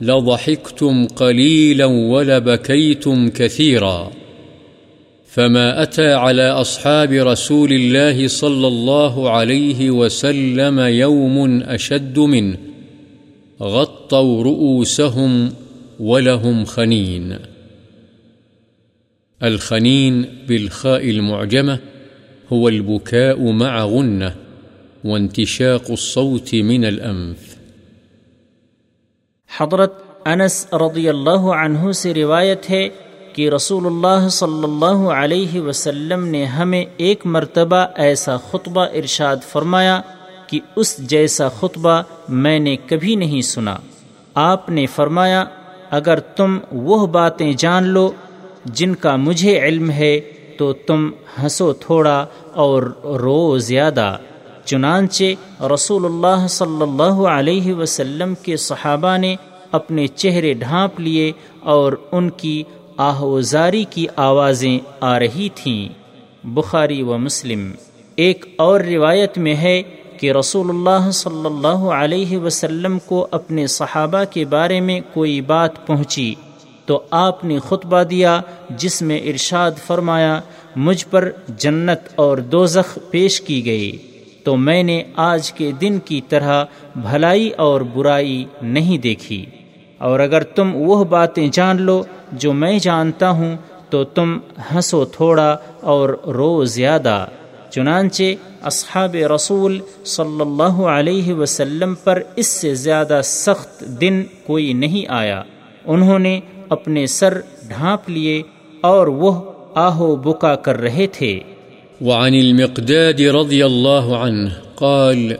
لضحكتم 0.00 1.06
قليلا 1.06 1.84
ولبكيتم 1.84 3.28
كثيرا 3.28 4.12
فما 5.34 5.82
أتى 5.82 6.12
على 6.12 6.50
أصحاب 6.50 7.12
رسول 7.12 7.72
الله 7.72 8.28
صلى 8.28 8.66
الله 8.66 9.30
عليه 9.30 9.90
وسلم 9.90 10.80
يوم 10.80 11.62
أشد 11.62 12.18
منه، 12.18 12.56
غطوا 13.60 14.42
رؤوسهم 14.42 15.52
ولهم 16.00 16.64
خنين. 16.64 17.38
الخنين 19.42 20.26
بالخاء 20.48 21.10
المعجمة 21.10 21.78
هو 22.52 22.68
البكاء 22.68 23.52
مع 23.52 23.84
غنة 23.84 24.36
وانتشاق 25.04 25.90
الصوت 25.90 26.54
من 26.54 26.84
الأنف. 26.84 27.63
حضرت 29.58 30.02
انس 30.24 30.66
رضی 30.72 31.08
اللہ 31.08 31.44
عنہ 31.58 31.92
سے 31.92 32.14
روایت 32.14 32.70
ہے 32.70 32.88
کہ 33.32 33.50
رسول 33.50 33.86
اللہ 33.86 34.28
صلی 34.28 34.64
اللہ 34.64 35.08
علیہ 35.10 35.60
وسلم 35.60 36.24
نے 36.24 36.44
ہمیں 36.44 36.84
ایک 36.96 37.26
مرتبہ 37.26 37.86
ایسا 37.94 38.36
خطبہ 38.36 38.80
ارشاد 38.80 39.36
فرمایا 39.52 40.00
کہ 40.46 40.60
اس 40.76 40.98
جیسا 40.98 41.48
خطبہ 41.48 42.02
میں 42.28 42.58
نے 42.58 42.76
کبھی 42.76 43.16
نہیں 43.16 43.42
سنا۔ 43.42 43.76
آپ 44.34 44.70
نے 44.70 44.86
فرمایا، 44.86 45.44
اگر 45.90 46.20
تم 46.20 46.58
وہ 46.72 47.06
باتیں 47.06 47.52
جان 47.52 47.84
لو 47.84 48.12
جن 48.64 48.94
کا 48.94 49.16
مجھے 49.16 49.58
علم 49.58 49.90
ہے 49.90 50.20
تو 50.58 50.72
تم 50.72 51.10
ہنسو 51.42 51.72
تھوڑا 51.72 52.26
اور 52.52 52.82
رو 53.04 53.58
زیادہ۔ 53.58 54.16
چنانچہ 54.64 55.62
رسول 55.62 56.04
اللہ 56.04 56.46
صلی 56.46 56.82
اللہ 56.82 57.28
علیہ 57.28 57.74
وسلم 57.74 58.34
کے 58.42 58.56
صحابہ 58.56 59.16
نے 59.16 59.36
اپنے 59.72 60.06
چہرے 60.06 60.52
ڈھانپ 60.52 61.00
لیے 61.00 61.32
اور 61.60 61.92
ان 62.12 62.30
کی 62.30 62.62
آہوزاری 62.96 63.84
کی 63.90 64.06
آوازیں 64.16 64.78
آ 65.00 65.18
رہی 65.18 65.48
تھیں۔ 65.54 65.88
بخاری 66.44 67.02
و 67.02 67.18
مسلم۔ 67.18 67.72
ایک 68.16 68.44
اور 68.56 68.80
روایت 68.80 69.38
میں 69.38 69.54
ہے 69.54 69.82
کہ 70.20 70.32
رسول 70.32 70.70
اللہ 70.70 71.10
صلی 71.10 71.46
اللہ 71.46 71.84
علیہ 71.94 72.38
وسلم 72.38 72.98
کو 72.98 73.26
اپنے 73.30 73.66
صحابہ 73.66 74.24
کے 74.30 74.44
بارے 74.44 74.80
میں 74.80 75.00
کوئی 75.12 75.40
بات 75.40 75.86
پہنچی 75.86 76.34
تو 76.86 77.02
آپ 77.10 77.44
نے 77.44 77.58
خطبہ 77.68 78.02
دیا 78.02 78.40
جس 78.70 79.02
میں 79.02 79.18
ارشاد 79.18 79.70
فرمایا، 79.86 80.40
مجھ 80.76 81.06
پر 81.10 81.30
جنت 81.48 82.08
اور 82.14 82.38
دوزخ 82.38 82.98
پیش 83.10 83.40
کی 83.40 83.66
گئی۔ 83.66 83.98
تو 84.44 84.56
میں 84.56 84.82
نے 84.82 85.02
آج 85.16 85.52
کے 85.52 85.72
دن 85.72 85.98
کی 85.98 86.20
طرح 86.28 86.64
بھلائی 86.96 87.50
اور 87.50 87.80
برائی 87.80 88.44
نہیں 88.62 88.98
دیکھی۔ 88.98 89.46
اور 89.98 90.20
اگر 90.20 90.42
تم 90.42 90.70
وہ 90.74 91.04
باتیں 91.04 91.48
جان 91.52 91.82
لو 91.82 92.02
جو 92.32 92.52
میں 92.52 92.78
جانتا 92.78 93.30
ہوں، 93.30 93.56
تو 93.90 94.04
تم 94.04 94.38
ہنسو 94.74 95.04
تھوڑا 95.04 95.56
اور 95.80 96.08
رو 96.08 96.64
زیادہ۔ 96.64 97.26
چنانچہ 97.70 98.22
اصحاب 98.62 99.16
رسول 99.34 99.80
صلی 100.04 100.40
اللہ 100.40 100.80
علیہ 100.82 101.34
وسلم 101.34 101.94
پر 102.04 102.22
اس 102.36 102.46
سے 102.46 102.74
زیادہ 102.74 103.20
سخت 103.24 103.80
دن 103.80 104.24
کوئی 104.46 104.72
نہیں 104.72 105.04
آیا۔ 105.08 105.42
انہوں 105.84 106.18
نے 106.18 106.40
اپنے 106.68 107.06
سر 107.06 107.40
ڈھانپ 107.68 108.10
لیے 108.10 108.42
اور 108.80 109.06
وہ 109.06 109.52
آہو 109.74 110.16
بکا 110.16 110.54
کر 110.54 110.80
رہے 110.80 111.06
تھے۔ 111.06 111.40
وعن 112.00 112.34
المقداد 112.34 113.22
رضي 113.22 113.66
الله 113.66 114.16
عنه 114.16 114.52
قال، 114.76 115.38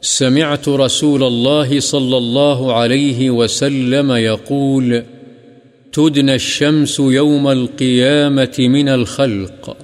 سمعت 0.00 0.68
رسول 0.68 1.22
الله 1.22 1.80
صلى 1.80 2.16
الله 2.16 2.72
عليه 2.72 3.30
وسلم 3.30 4.12
يقول، 4.12 5.02
تدنى 5.92 6.34
الشمس 6.34 7.00
يوم 7.00 7.48
القيامة 7.48 8.54
من 8.58 8.88
الخلق 8.88 9.76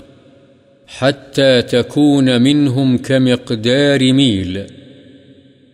حتى 0.87 1.63
تكون 1.63 2.43
منهم 2.43 2.99
كمقدار 2.99 4.13
ميل. 4.13 4.63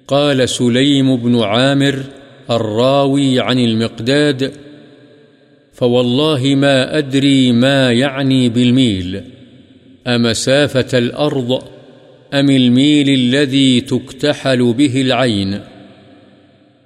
قال 0.09 0.48
سليم 0.48 1.16
بن 1.16 1.40
عامر 1.40 2.03
الراوي 2.51 3.40
عن 3.40 3.59
المقداد، 3.59 4.53
فوالله 5.72 6.55
ما 6.55 6.98
أدري 6.98 7.53
ما 7.53 7.92
يعني 7.92 8.48
بالميل. 8.48 9.22
أمسافة 10.09 10.99
الأرض 10.99 11.62
أم 12.35 12.51
الميل 12.51 13.09
الذي 13.09 13.81
تكتحل 13.81 14.73
به 14.73 15.01
العين 15.01 15.61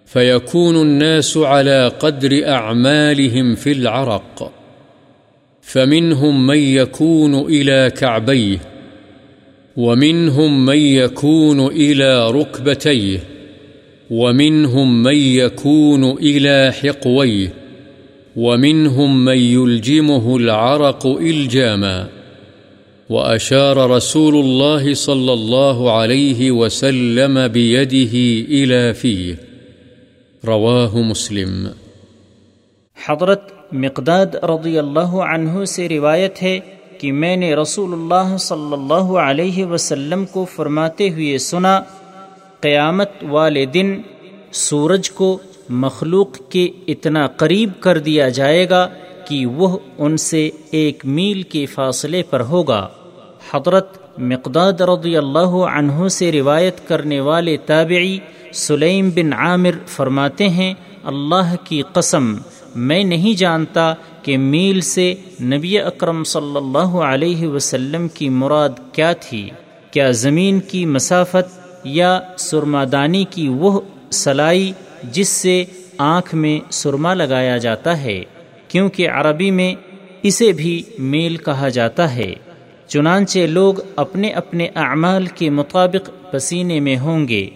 فيكون 0.07 0.83
الناس 0.83 1.37
على 1.37 1.89
قدر 2.01 2.49
أعمالهم 2.49 3.55
في 3.55 3.73
العرق 3.73 4.53
فمنهم 5.63 6.47
من 6.47 6.59
يكون 6.59 7.35
إلى 7.35 7.93
كعبيه 7.97 8.59
ومنهم 9.77 10.67
من 10.67 10.79
يكون 10.79 11.67
إلى 11.67 12.31
ركبتيه 12.31 13.19
ومنهم 14.11 15.03
من 15.03 15.17
يكون 15.17 16.05
إلى 16.05 16.73
حقويه 16.73 17.53
ومنهم 18.37 19.25
من 19.25 19.39
يلجمه 19.39 20.37
العرق 20.37 21.07
إلجاماً 21.07 22.22
وأشار 23.13 23.77
رسول 23.77 24.35
الله 24.35 24.95
صلى 24.95 25.33
الله 25.33 25.91
عليه 25.91 26.51
وسلم 26.51 27.39
بيده 27.53 28.19
إلى 28.49 28.93
فيه. 28.93 29.35
رواه 30.47 31.01
مسلم. 31.01 31.69
حضرت 33.07 33.53
مقداد 33.73 34.27
رضی 34.35 34.79
اللہ 34.79 35.01
عنہ 35.01 35.65
سے 35.65 35.89
روایت 35.89 36.43
ہے 36.43 36.61
کہ 36.99 37.13
میں 37.13 37.37
نے 37.37 37.55
رسول 37.55 37.93
اللہ 37.93 38.37
صلی 38.37 38.73
اللہ 38.73 39.19
علیہ 39.19 39.65
وسلم 39.65 40.25
کو 40.25 40.45
فرماتے 40.45 41.11
ہوئے 41.11 41.39
سنا، 41.39 41.81
قیامت 42.61 43.11
والے 43.23 43.65
دن 43.65 43.99
سورج 44.53 45.11
کو 45.11 45.39
مخلوق 45.69 46.51
کے 46.51 46.69
اتنا 46.89 47.27
قریب 47.27 47.71
کر 47.81 47.99
دیا 47.99 48.29
جائے 48.29 48.71
گا 48.71 48.89
کہ 49.29 49.47
وہ 49.47 49.79
ان 49.99 50.17
سے 50.17 50.51
ایک 50.71 51.07
میل 51.07 51.43
کے 51.43 51.67
فاصلے 51.67 52.23
پر 52.31 52.41
ہوگا۔ 52.41 52.89
حضرت 53.55 54.19
مقداد 54.19 54.81
رضی 54.81 55.17
اللہ 55.17 55.53
عنہ 55.77 56.09
سے 56.09 56.33
روایت 56.33 56.89
کرنے 56.89 57.21
والے 57.21 57.57
تابعی 57.57 58.19
سلیم 58.53 59.11
بن 59.15 59.33
عامر 59.33 59.71
فرماتے 59.87 60.49
ہیں، 60.49 60.75
اللہ 61.05 61.55
کی 61.65 61.83
قسم، 61.93 62.35
میں 62.75 63.05
نہیں 63.05 63.39
جانتا 63.39 63.95
کہ 64.23 64.39
میل 64.39 64.81
سے 64.81 65.15
نبی 65.43 65.79
اکرم 65.79 66.25
صلی 66.25 66.57
اللہ 66.57 66.93
علیہ 67.05 67.47
وسلم 67.47 68.09
کی 68.09 68.29
مراد 68.29 68.69
کیا 68.93 69.13
تھی۔ 69.13 69.51
کیا 69.91 70.11
زمین 70.11 70.61
کی 70.61 70.87
مسافت 70.87 71.61
یا 71.85 72.21
سرما 72.39 72.85
دانی 72.93 73.25
کی 73.31 73.49
وہ 73.49 73.81
سلائی 74.11 74.73
جس 75.03 75.29
سے 75.29 75.65
آنکھ 75.99 76.35
میں 76.35 76.73
سرما 76.73 77.15
لگایا 77.15 77.57
جاتا 77.57 78.03
ہے؟ 78.03 78.23
کیونکہ 78.69 79.11
عربی 79.11 79.51
میں 79.51 79.75
اسے 80.23 80.53
بھی 80.53 80.83
میل 80.99 81.37
کہا 81.37 81.69
جاتا 81.69 82.15
ہے۔ 82.15 82.35
چنانچہ 82.93 83.39
لوگ 83.39 83.75
اپنے 83.97 84.29
اپنے 84.29 84.69
اعمال 84.75 85.27
کے 85.27 85.51
مطابق 85.51 86.33
پسینے 86.33 86.81
میں 86.81 86.99
ہوں 86.99 87.29
گے۔ 87.29 87.51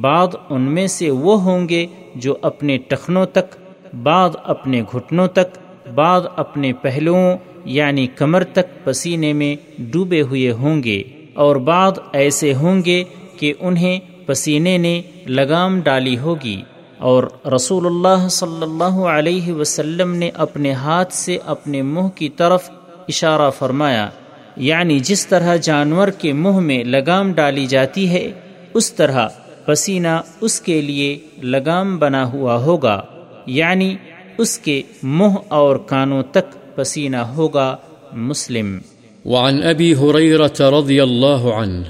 بعض 0.00 0.28
ان 0.50 0.62
میں 0.62 0.86
سے 0.86 1.10
وہ 1.10 1.42
ہوں 1.42 1.68
گے 1.68 1.86
جو 2.14 2.36
اپنے 2.42 2.78
ٹخنوں 2.78 3.26
تک، 3.26 3.56
بعض 4.02 4.36
اپنے 4.44 4.82
گھٹنوں 4.82 5.28
تک، 5.28 5.58
بعض 5.94 6.22
اپنے 6.36 6.72
پہلوؤں 6.72 7.38
یعنی 7.64 8.06
کمر 8.06 8.44
تک 8.44 8.84
پسینے 8.84 9.32
میں 9.32 9.56
ڈوبے 9.78 10.22
ہوئے 10.22 10.52
ہوں 10.52 10.82
گے۔ 10.82 11.02
اور 11.34 11.56
بعض 11.56 11.92
ایسے 12.12 12.54
ہوں 12.54 12.82
گے 12.84 13.04
کہ 13.36 13.52
انہیں 13.60 14.00
پسینے 14.26 14.78
نے 14.78 15.02
لگام 15.26 15.80
ڈالی 15.80 16.18
ہوگی۔ 16.18 16.62
اور 16.98 17.24
رسول 17.54 17.86
اللہ 17.86 18.28
صلی 18.28 18.62
اللہ 18.62 19.06
علیہ 19.06 19.52
وسلم 19.52 20.14
نے 20.14 20.30
اپنے 20.34 20.72
ہاتھ 20.72 21.14
سے 21.14 21.38
اپنے 21.46 21.82
منہ 21.82 22.08
کی 22.08 22.28
طرف 22.28 22.70
اشارہ 23.08 23.50
فرمایا 23.50 24.08
یعنی 24.56 25.00
جس 25.00 25.26
طرح 25.26 25.56
جانور 25.56 26.08
کے 26.08 26.32
منہ 26.32 26.60
میں 26.60 26.84
لگام 26.84 27.32
ڈالی 27.32 27.66
جاتی 27.66 28.10
ہے، 28.10 28.32
اس 28.74 28.92
طرح 28.92 29.28
پسینہ 29.66 30.20
اس 30.40 30.60
کے 30.60 30.80
لیے 30.80 31.18
لگام 31.42 31.98
بنا 31.98 32.32
ہوا 32.32 32.56
ہوگا 32.56 33.02
یعنی 33.46 33.96
اس 34.38 34.58
کے 34.58 34.82
منہ 35.02 35.36
اور 35.48 35.76
کانوں 35.76 36.22
تک 36.22 36.76
پسینہ 36.76 37.16
ہوگا 37.16 37.76
مسلم۔ 38.12 38.78
وعن 39.24 39.62
ابی 39.62 39.94
حریرت 39.94 40.62
رضی 40.62 41.00
اللہ 41.00 41.42
عنہ، 41.56 41.86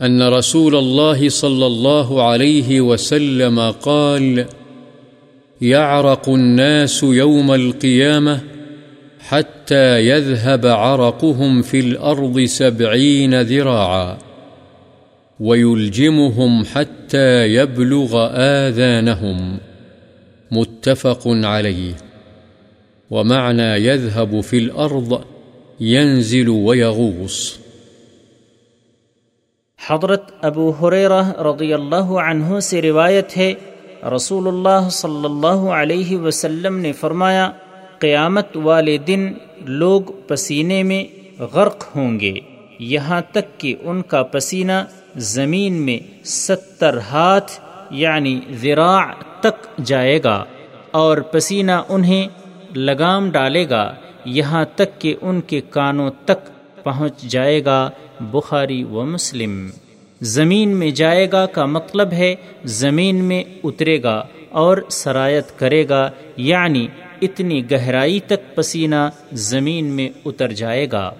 ان 0.00 0.22
رسول 0.22 0.76
الله 0.76 1.28
صلى 1.28 1.66
الله 1.66 2.22
عليه 2.22 2.80
وسلم 2.80 3.60
قال 3.80 4.42
يعرق 5.60 6.28
الناس 6.28 7.02
يوم 7.02 7.50
القيامه 7.50 8.59
حتى 9.30 10.06
يذهب 10.06 10.66
عرقهم 10.66 11.62
في 11.62 11.80
الأرض 11.80 12.44
سبعين 12.44 13.40
ذراعا 13.40 14.16
ويلجمهم 15.40 16.62
حتى 16.72 17.46
يبلغ 17.46 18.16
آذانهم. 18.34 19.58
متفق 20.50 21.28
عليه. 21.28 21.92
ومعنى 23.10 23.86
يذهب 23.86 24.40
في 24.40 24.58
الأرض 24.58 25.20
ينزل 25.80 26.48
ويغوص. 26.48 27.52
حضرت 29.88 30.22
ابو 30.42 30.70
حریرہ 30.70 31.40
رضی 31.40 31.74
اللہ 31.74 32.04
عنہ 32.04 32.60
سے 32.60 32.82
روایت 32.82 33.36
ہے، 33.36 33.54
رسول 34.16 34.48
اللہ 34.48 34.88
صلی 34.90 35.24
اللہ 35.24 35.70
علیہ 35.70 36.18
وسلم 36.18 36.78
نے 36.78 36.92
فرمایا 36.92 37.50
قیامت 38.00 38.56
والے 38.56 38.96
دن 38.96 39.32
لوگ 39.60 40.02
پسینے 40.26 40.82
میں 40.82 41.04
غرق 41.42 41.96
ہوں 41.96 42.20
گے۔ 42.20 42.34
یہاں 42.78 43.20
تک 43.32 43.60
کہ 43.60 43.74
ان 43.82 44.02
کا 44.02 44.22
پسینہ 44.22 44.84
زمین 45.16 45.72
میں 45.72 45.98
ستر 46.24 46.98
ہاتھ 46.98 47.52
یعنی 47.90 48.40
ذراع 48.52 49.04
تک 49.40 49.78
جائے 49.84 50.20
گا 50.24 50.44
اور 50.90 51.18
پسینہ 51.18 51.72
انہیں 51.88 52.26
لگام 52.74 53.30
ڈالے 53.30 53.70
گا۔ 53.70 53.94
یہاں 54.24 54.64
تک 54.74 55.00
کہ 55.00 55.14
ان 55.20 55.40
کے 55.40 55.60
کانوں 55.60 56.10
تک 56.24 56.48
پہنچ 56.84 57.22
جائے 57.22 57.64
گا 57.64 57.90
بخاری 58.20 58.84
و 58.84 59.04
مسلم۔ 59.04 59.70
زمین 60.20 60.68
میں 60.68 60.90
جائے 60.90 61.32
گا 61.32 61.46
کا 61.46 61.64
مطلب 61.66 62.12
ہے 62.12 62.34
زمین 62.64 63.24
میں 63.24 63.44
اترے 63.64 64.02
گا 64.02 64.24
اور 64.50 64.76
سرایت 64.88 65.58
کرے 65.58 65.88
گا 65.88 66.10
یعنی 66.36 66.86
اتنی 67.20 67.70
گہرائی 67.70 68.20
تک 68.20 68.56
پسینہ 68.56 69.10
زمین 69.32 69.84
میں 69.84 70.08
اتر 70.24 70.52
جائے 70.52 70.86
گا۔ 70.92 71.10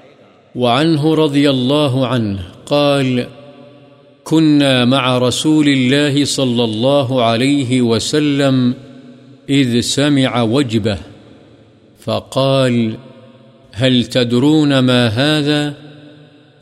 وعنه 0.55 1.27
رضي 1.27 1.47
الله 1.47 2.05
عنه 2.05 2.41
قال 2.65 3.21
كنا 4.25 4.85
مع 4.85 5.19
رسول 5.19 5.69
الله 5.69 6.25
صلى 6.25 6.65
الله 6.65 7.23
عليه 7.23 7.81
وسلم 7.81 8.73
إذ 9.49 9.81
سمع 9.81 10.43
وجبه 10.43 10.97
فقال، 12.05 12.91
هل 13.73 14.05
تدرون 14.05 14.79
ما 14.79 15.09
هذا؟ 15.09 15.73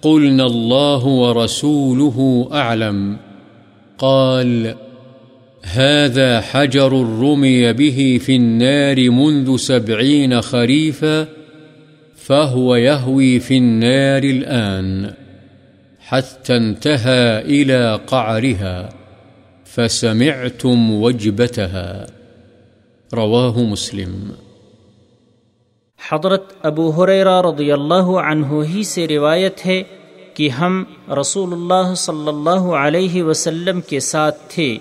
قلنا 0.02 0.44
الله 0.44 1.06
ورسوله 1.06 2.44
أعلم 2.52 3.16
قال 3.98 4.87
هذا 5.76 6.40
حجر 6.40 6.92
رمي 6.92 7.72
به 7.72 8.18
في 8.24 8.36
النار 8.36 9.10
منذ 9.10 9.56
سبعين 9.56 10.40
خريفا 10.40 11.24
فهو 12.26 12.76
يهوي 12.76 13.38
في 13.38 13.58
النار 13.58 14.22
الآن 14.22 15.06
حتى 16.12 16.56
انتهى 16.56 17.44
إلى 17.46 17.96
قعرها 18.10 18.88
فسمعتم 19.74 20.90
وجبتها. 20.90 22.04
رواه 23.12 23.62
مسلم. 23.62 24.30
حضرت 26.12 26.52
ابو 26.62 26.90
حریرہ 26.90 27.42
رضی 27.42 27.72
اللہ 27.72 28.04
عنہ 28.04 28.46
ہی 28.74 28.82
سے 28.82 29.08
روایت 29.08 29.66
ہے 29.66 29.82
کہ 30.34 30.48
ہم 30.48 30.84
رسول 31.20 31.52
اللہ 31.52 31.94
صلی 31.94 32.28
اللہ 32.28 32.60
علیہ 32.60 33.22
وسلم 33.22 33.80
کے 33.80 34.00
ساتھ 34.00 34.38
تھے۔ 34.48 34.78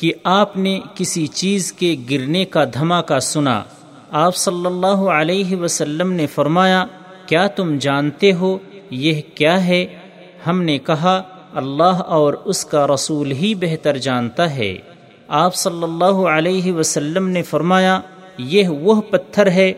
کہ 0.00 0.12
آپ 0.24 0.56
نے 0.56 0.80
کسی 0.94 1.26
چیز 1.26 1.72
کے 1.72 1.96
گرنے 2.10 2.44
کا 2.44 2.64
دھماکہ 2.64 3.18
سنا۔ 3.18 3.62
آپ 4.10 4.36
صلی 4.36 4.66
اللہ 4.66 5.00
علیہ 5.10 5.56
وسلم 5.56 6.12
نے 6.12 6.26
فرمایا، 6.26 6.86
کیا 7.26 7.46
تم 7.46 7.78
جانتے 7.80 8.32
ہو 8.32 8.58
یہ 8.90 9.20
کیا 9.34 9.66
ہے؟ 9.66 9.86
ہم 10.46 10.62
نے 10.62 10.78
کہا، 10.78 11.22
اللہ 11.54 11.82
اور 11.84 12.34
اس 12.44 12.64
کا 12.64 12.86
رسول 12.86 13.32
ہی 13.32 13.54
بہتر 13.54 13.96
جانتا 13.96 14.56
ہے۔ 14.56 14.76
آپ 15.28 15.54
صلی 15.54 15.82
اللہ 15.82 16.28
علیہ 16.28 16.72
وسلم 16.72 17.28
نے 17.28 17.42
فرمایا، 17.42 18.00
یہ 18.38 18.68
وہ 18.68 19.00
پتھر 19.00 19.50
ہے 19.50 19.72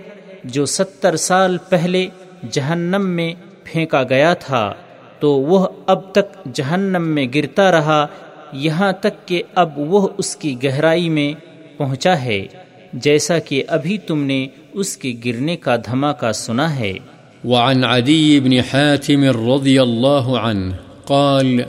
جو 0.45 0.67
ستر 0.67 1.17
سال 1.17 1.59
پہلے 1.69 2.07
جہنم 2.51 3.07
میں 3.07 3.35
پھینکا 3.65 4.03
گیا 4.03 4.35
تھا۔ 4.35 4.75
تو 5.21 5.33
وہ 5.33 5.67
اب 5.87 6.13
تک 6.13 6.55
جہنم 6.55 7.03
میں 7.03 7.27
گرتا 7.35 7.71
رہا 7.71 8.07
یہاں 8.53 8.93
تک 9.01 9.29
کہ 9.29 9.43
اب 9.55 9.79
وہ 9.79 10.09
اس 10.19 10.37
کی 10.37 10.55
گہرائی 10.65 11.09
میں 11.09 11.33
پہنچا 11.79 12.21
ہے، 12.21 12.47
جیسا 12.93 13.39
کہ 13.39 13.65
ابھی 13.69 13.99
تم 13.99 14.23
نے 14.23 14.47
اس 14.73 14.97
کے 14.97 15.15
گرنے 15.25 15.57
کا 15.57 15.77
دھماکہ 15.77 16.33
سنا 16.33 16.79
ہے۔ 16.79 16.93
وعن 17.45 17.85
عدي 17.85 18.39
بن 18.39 18.53
حاتم 18.53 19.25
رضي 19.25 19.79
الله 19.79 20.37
عنه 20.37 20.73
قال 21.05 21.61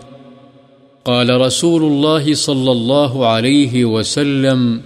قال 1.03 1.29
رسول 1.29 1.81
الله 1.83 2.33
صلى 2.33 2.71
الله 2.71 3.25
عليه 3.25 3.85
وسلم، 3.85 4.77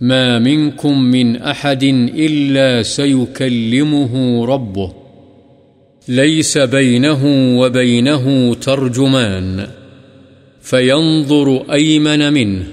ما 0.00 0.38
منكم 0.38 1.04
من 1.04 1.36
أحد 1.36 1.84
إلا 2.14 2.82
سيكلمه 2.82 4.16
ربه 4.46 4.88
ليس 6.08 6.56
بينه 6.56 7.24
وبينه 7.58 8.52
ترجمان۔ 8.60 9.77
فينظر 10.68 11.72
أيمن 11.72 12.32
منه 12.32 12.66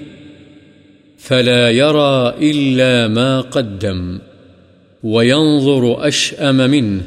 فلا 1.17 1.71
يرى 1.71 2.35
إلا 2.51 3.07
ما 3.07 3.41
قدم 3.41 4.19
وينظر 5.03 6.07
أشأم 6.07 6.55
منه 6.55 7.01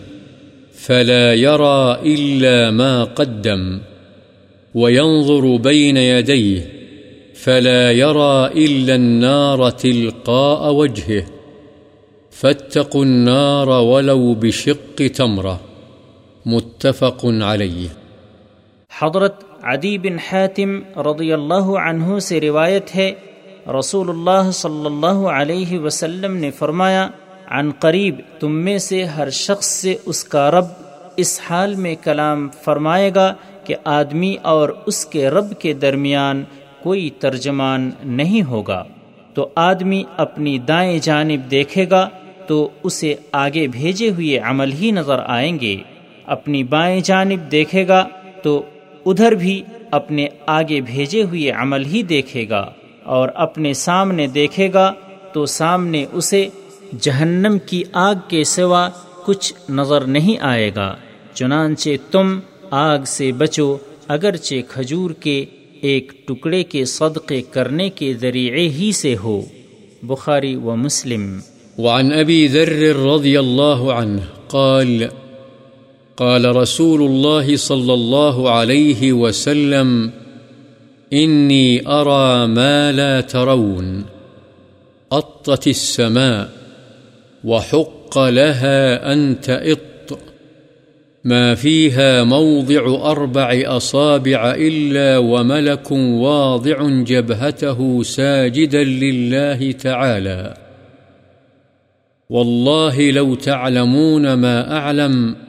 فلا 0.72 1.34
يرى 1.34 2.00
إلا 2.14 2.70
ما 2.70 3.04
قدم 3.04 3.80
وينظر 4.74 5.56
بين 5.56 5.96
يديه 5.96 6.72
فلا 7.34 7.92
يرى 7.92 8.46
إلا 8.46 8.94
النار 8.94 9.70
تلقاء 9.70 10.72
وجهه 10.72 11.24
فاتقوا 12.30 13.04
النار 13.04 13.68
ولو 13.68 14.34
بشق 14.34 14.96
تمرة 15.14 15.60
متفق 16.46 17.20
عليه 17.24 17.88
حضرت 18.88 19.47
عدی 19.62 19.98
بن 19.98 20.18
حاتم 20.18 21.00
رضی 21.00 21.32
اللہ 21.32 21.54
عنہ 21.54 22.18
سے 22.18 22.40
روایت 22.40 22.96
ہے 22.96 23.12
رسول 23.78 24.08
اللہ 24.08 24.50
صلی 24.50 24.86
اللہ 24.86 25.26
علیہ 25.28 25.78
وسلم 25.78 26.36
نے 26.36 26.50
فرمایا، 26.50 27.08
عن 27.46 27.70
قریب 27.78 28.14
تم 28.40 28.52
میں 28.52 28.78
سے 28.78 29.04
ہر 29.04 29.30
شخص 29.30 29.66
سے 29.66 29.96
اس 30.06 30.24
کا 30.24 30.50
رب 30.50 30.64
اس 31.16 31.40
حال 31.50 31.74
میں 31.74 31.94
کلام 32.04 32.48
فرمائے 32.64 33.10
گا 33.14 33.34
کہ 33.64 33.74
آدمی 33.84 34.36
اور 34.42 34.68
اس 34.86 35.06
کے 35.06 35.30
رب 35.30 35.58
کے 35.58 35.72
درمیان 35.72 36.44
کوئی 36.82 37.10
ترجمان 37.10 37.90
نہیں 38.04 38.42
ہوگا۔ 38.42 38.84
تو 39.34 39.48
آدمی 39.54 40.02
اپنی 40.16 40.58
دائیں 40.58 40.98
جانب 40.98 41.50
دیکھے 41.50 41.90
گا 41.90 42.08
تو 42.46 42.68
اسے 42.82 43.14
آگے 43.32 43.66
بھیجے 43.66 44.10
ہوئے 44.10 44.38
عمل 44.38 44.72
ہی 44.72 44.90
نظر 44.90 45.18
آئیں 45.26 45.58
گے۔ 45.60 45.76
اپنی 46.26 46.62
بائیں 46.62 47.00
جانب 47.00 47.50
دیکھے 47.50 47.88
گا 47.88 48.08
تو 48.42 48.62
ادھر 49.06 49.32
بھی 49.32 49.62
اپنے 49.90 50.26
آگے 50.46 50.80
بھیجے 50.80 51.22
ہوئے 51.22 51.50
عمل 51.50 51.84
ہی 51.84 52.02
دیکھے 52.02 52.48
گا 52.48 52.72
اور 53.04 53.28
اپنے 53.34 53.72
سامنے 53.72 54.26
دیکھے 54.26 54.72
گا 54.72 54.92
تو 55.32 55.46
سامنے 55.46 56.04
اسے 56.12 56.48
جہنم 57.00 57.58
کی 57.66 57.82
آگ 57.92 58.14
کے 58.28 58.44
سوا 58.44 58.88
کچھ 59.24 59.70
نظر 59.70 60.00
نہیں 60.00 60.36
آئے 60.40 60.70
گا۔ 60.76 60.96
چنانچہ 61.34 61.90
تم 62.10 62.40
آگ 62.70 62.98
سے 63.06 63.32
بچو، 63.32 63.76
اگرچہ 64.08 64.54
کھجور 64.68 65.10
کے 65.10 65.44
ایک 65.80 66.12
ٹکڑے 66.26 66.64
کے 66.64 66.84
صدقے 66.84 67.42
کرنے 67.42 67.90
کے 67.90 68.14
ذریعے 68.14 68.68
ہی 68.68 68.92
سے 68.92 69.16
ہو۔ 69.24 69.42
بخاری 70.02 70.54
و 70.54 70.76
مسلم۔ 70.76 71.38
وعن 71.78 72.12
ابی 72.12 72.48
ذر 72.48 72.96
رضی 72.96 73.36
اللہ 73.36 73.92
عنہ 73.92 74.20
قال 74.48 75.02
قال 76.18 76.56
رسول 76.56 77.02
الله 77.02 77.56
صلى 77.56 77.94
الله 77.94 78.50
عليه 78.50 79.12
وسلم، 79.12 80.10
إني 81.12 81.88
أرى 81.88 82.46
ما 82.46 82.92
لا 82.92 83.20
ترون، 83.20 84.04
أطت 85.12 85.66
السماء، 85.66 86.50
وحق 87.44 88.18
لها 88.18 89.12
أن 89.12 89.40
تئط 89.40 90.18
ما 91.24 91.54
فيها 91.54 92.24
موضع 92.24 93.10
أربع 93.10 93.62
أصابع 93.66 94.54
إلا 94.54 95.18
وملك 95.18 95.90
واضع 95.92 96.88
جبهته 96.88 98.02
ساجدا 98.02 98.84
لله 98.84 99.72
تعالى. 99.72 100.56
والله 102.30 103.10
لو 103.10 103.34
تعلمون 103.34 104.32
ما 104.32 104.76
أعلم 104.76 105.47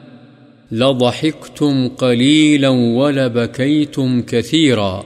لضحكتم 0.72 1.88
قليلا 1.88 2.68
ولبكيتم 2.68 4.22
كثيرا 4.22 5.04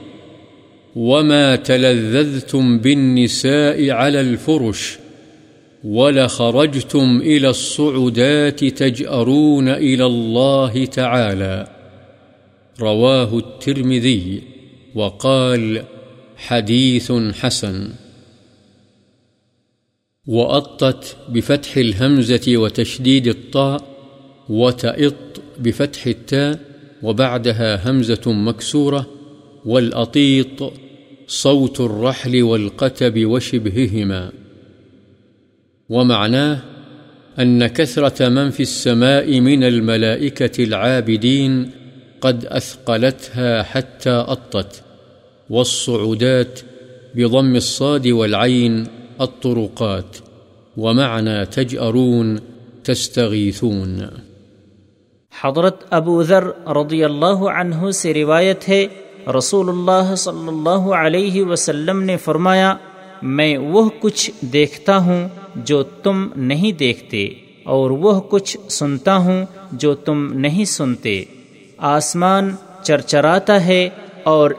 وما 0.95 1.55
تلذذتم 1.55 2.77
بالنساء 2.79 3.89
على 3.89 4.21
الفرش 4.21 4.97
ولخرجتم 5.83 7.21
إلى 7.21 7.49
الصعدات 7.49 8.63
تجأرون 8.63 9.69
إلى 9.69 10.05
الله 10.05 10.85
تعالى 10.85 11.67
رواه 12.79 13.37
الترمذي 13.37 14.41
وقال 14.95 15.83
حديث 16.37 17.11
حسن 17.11 17.89
وأطت 20.27 21.17
بفتح 21.29 21.77
الهمزة 21.77 22.57
وتشديد 22.57 23.27
الطاء 23.27 23.81
وتئط 24.49 25.34
بفتح 25.59 26.07
التاء 26.07 26.59
وبعدها 27.03 27.89
همزة 27.89 28.31
مكسورة 28.31 29.09
والأطيط 29.65 30.73
صوت 31.27 31.81
الرحل 31.81 32.43
والقتب 32.43 33.25
وشبههما. 33.25 34.31
ومعناه 35.89 36.61
أن 37.39 37.67
كثرة 37.67 38.29
من 38.29 38.49
في 38.49 38.59
السماء 38.59 39.39
من 39.39 39.63
الملائكة 39.63 40.63
العابدين 40.63 41.71
قد 42.21 42.45
أثقلتها 42.45 43.63
حتى 43.63 44.09
أطت، 44.09 44.83
والصعودات 45.49 46.59
بضم 47.15 47.55
الصاد 47.55 48.07
والعين 48.07 48.87
الطرقات، 49.21 50.17
ومعنى 50.77 51.45
تجأرون 51.45 52.39
تستغيثون. 52.83 54.24
حضرت 55.41 55.83
ابو 55.89 56.21
ذر 56.23 56.43
رضی 56.75 57.03
اللہ 57.03 57.41
عنہ 57.51 57.89
سے 57.91 58.13
روایت 58.13 58.67
ہے 58.69 58.85
رسول 59.37 59.69
اللہ 59.69 60.13
صلی 60.15 60.47
اللہ 60.47 60.85
علیہ 60.95 61.43
وسلم 61.43 62.01
نے 62.01 62.17
فرمایا، 62.17 62.75
میں 63.21 63.57
وہ 63.57 63.89
کچھ 63.99 64.29
دیکھتا 64.53 64.97
ہوں 64.97 65.27
جو 65.55 65.81
تم 66.03 66.27
نہیں 66.35 66.71
دیکھتے، 66.71 67.25
اور 67.63 67.89
وہ 67.89 68.19
کچھ 68.21 68.57
سنتا 68.69 69.15
ہوں 69.17 69.45
جو 69.71 69.93
تم 69.95 70.27
نہیں 70.33 70.65
سنتے۔ 70.65 71.23
آسمان 71.77 72.55
چرچراتا 72.83 73.65
ہے 73.65 73.87
اور 74.23 74.51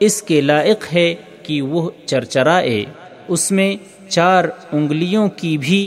اس 0.00 0.22
کے 0.22 0.40
لائق 0.40 0.92
ہے 0.94 1.14
کہ 1.42 1.62
وہ 1.62 1.88
چرچرائے۔ 2.06 2.84
اس 3.28 3.50
میں 3.50 3.74
چار 4.08 4.44
انگلیوں 4.72 5.28
کی 5.36 5.56
بھی 5.58 5.86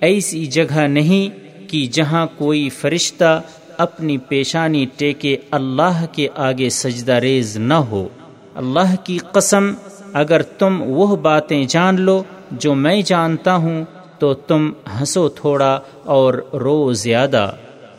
ایسی 0.00 0.44
جگہ 0.46 0.86
نہیں 0.88 1.68
کہ 1.68 1.86
جہاں 1.92 2.26
کوئی 2.38 2.68
فرشتہ 2.68 3.40
اپنی 3.78 4.18
پیشانی 4.18 4.86
ٹیکے 4.96 5.36
اللہ 5.50 6.04
کے 6.12 6.28
آگے 6.34 6.68
سجدہ 6.68 7.12
ریز 7.12 7.56
نہ 7.56 7.74
ہو۔ 7.74 8.08
اللہ 8.54 8.94
کی 9.04 9.18
قسم، 9.32 9.72
اگر 10.12 10.42
تم 10.42 10.82
وہ 10.82 11.16
باتیں 11.16 11.64
جان 11.64 12.00
لو 12.00 12.22
جو 12.50 12.74
میں 12.74 13.02
جانتا 13.02 13.56
ہوں، 13.56 13.84
تو 14.18 14.34
تم 14.34 14.72
ہنسو 15.00 15.28
تھوڑا 15.28 15.80
اور 16.04 16.34
رو 16.52 16.92
زیادہ۔ 16.92 17.52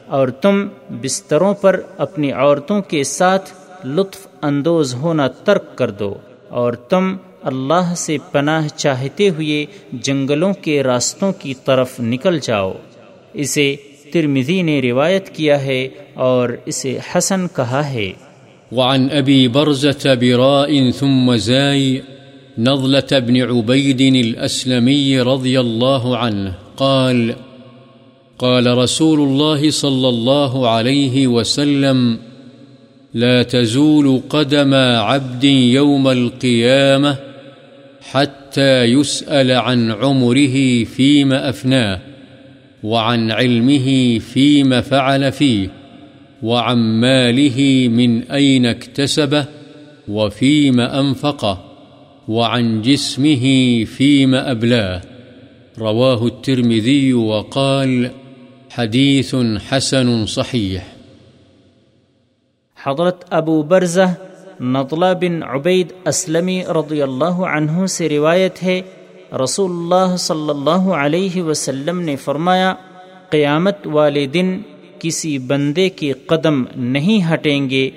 اور 0.06 0.28
تم 0.28 0.68
بستروں 1.02 1.54
پر 1.54 1.82
اپنی 1.98 2.32
عورتوں 2.32 2.82
کے 2.82 3.04
ساتھ 3.04 3.50
لطف 3.86 4.28
اندوز 4.42 4.96
ہونا 4.96 5.28
ترک 5.28 5.78
کر 5.78 5.92
دو۔ 5.92 6.14
اور 6.50 6.74
تم 6.74 7.18
اللہ 7.44 7.94
سے 7.98 8.18
پناہ 8.32 8.68
چاہتے 8.68 9.30
ہوئے 9.30 9.66
جنگلوں 9.94 10.54
کے 10.54 10.84
راستوں 10.84 11.34
کی 11.40 11.54
طرف 11.54 12.00
نکل 12.00 12.40
جاؤ۔ 12.40 12.74
اسے 13.34 13.76
ترمذی 14.16 14.62
نے 14.62 14.82
روایت 14.82 15.30
کیا 15.30 15.64
ہے 15.64 15.88
اور 16.14 16.50
اسے 16.66 16.98
حسن 17.16 17.48
کہا 17.48 17.90
ہے۔ 17.90 18.12
وعن 18.72 19.08
أبي 19.12 19.48
برزة 19.48 20.16
براء 20.22 20.92
ثم 21.00 21.36
زاي 21.36 22.00
نضلة 22.58 23.20
بن 23.28 23.42
عبيد 23.42 24.02
الأسلمي 24.02 25.20
رضي 25.20 25.60
الله 25.60 26.18
عنه 26.18 26.50
قال 26.76 27.32
قال 28.38 28.78
رسول 28.78 29.20
الله 29.20 29.70
صلى 29.70 30.10
الله 30.10 30.70
عليه 30.70 31.28
وسلم، 31.28 32.16
لا 33.14 33.44
تزول 33.44 34.20
قدم 34.30 34.74
عبد 34.98 35.44
يوم 35.44 36.08
القيامة 36.08 37.16
حتى 38.12 38.84
يسأل 38.84 39.52
عن 39.52 39.92
عمره 39.92 40.84
فيما 40.84 41.50
أفناه 41.50 42.15
وعن 42.86 43.32
علمه 43.32 44.20
فيما 44.20 44.82
فعل 44.82 45.32
فيه، 45.32 45.68
وعن 46.44 46.78
ماله 47.02 47.88
من 47.88 48.24
أين 48.32 48.66
اكتسبه، 48.66 49.46
وفيما 50.08 51.00
أنفقه، 51.00 51.58
وعن 52.28 52.82
جسمه 52.82 53.46
فيما 53.86 54.52
أبلاه. 54.52 55.02
رواه 55.78 56.26
الترمذي 56.26 57.14
وقال 57.14 58.10
حديث 58.70 59.36
حسن 59.70 60.26
صحيح. 60.26 60.80
حضرت 62.84 63.26
ابو 63.30 63.64
برزہ 63.64 64.14
نطلہ 64.60 65.06
بن 65.22 65.44
عبید 65.44 65.94
اسلمی 66.06 66.64
رضی 66.66 67.02
اللہ 67.02 67.38
عنہ 67.54 67.86
سے 67.86 68.10
روایت 68.10 68.64
ہے 68.64 68.82
رسول 69.42 69.72
اللہ 69.72 70.16
صلی 70.16 70.50
اللہ 70.50 70.88
علیہ 70.96 71.42
وسلم 71.44 72.00
نے 72.00 72.16
فرمایا 72.16 72.74
قیامت 73.30 73.88
والے 73.88 74.26
دن 74.26 74.58
کسی 75.00 75.38
بندے 75.48 75.88
کے 75.90 76.12
قدم 76.26 76.64
نہیں 76.76 77.34
ہٹیں 77.34 77.70
گے 77.70 77.90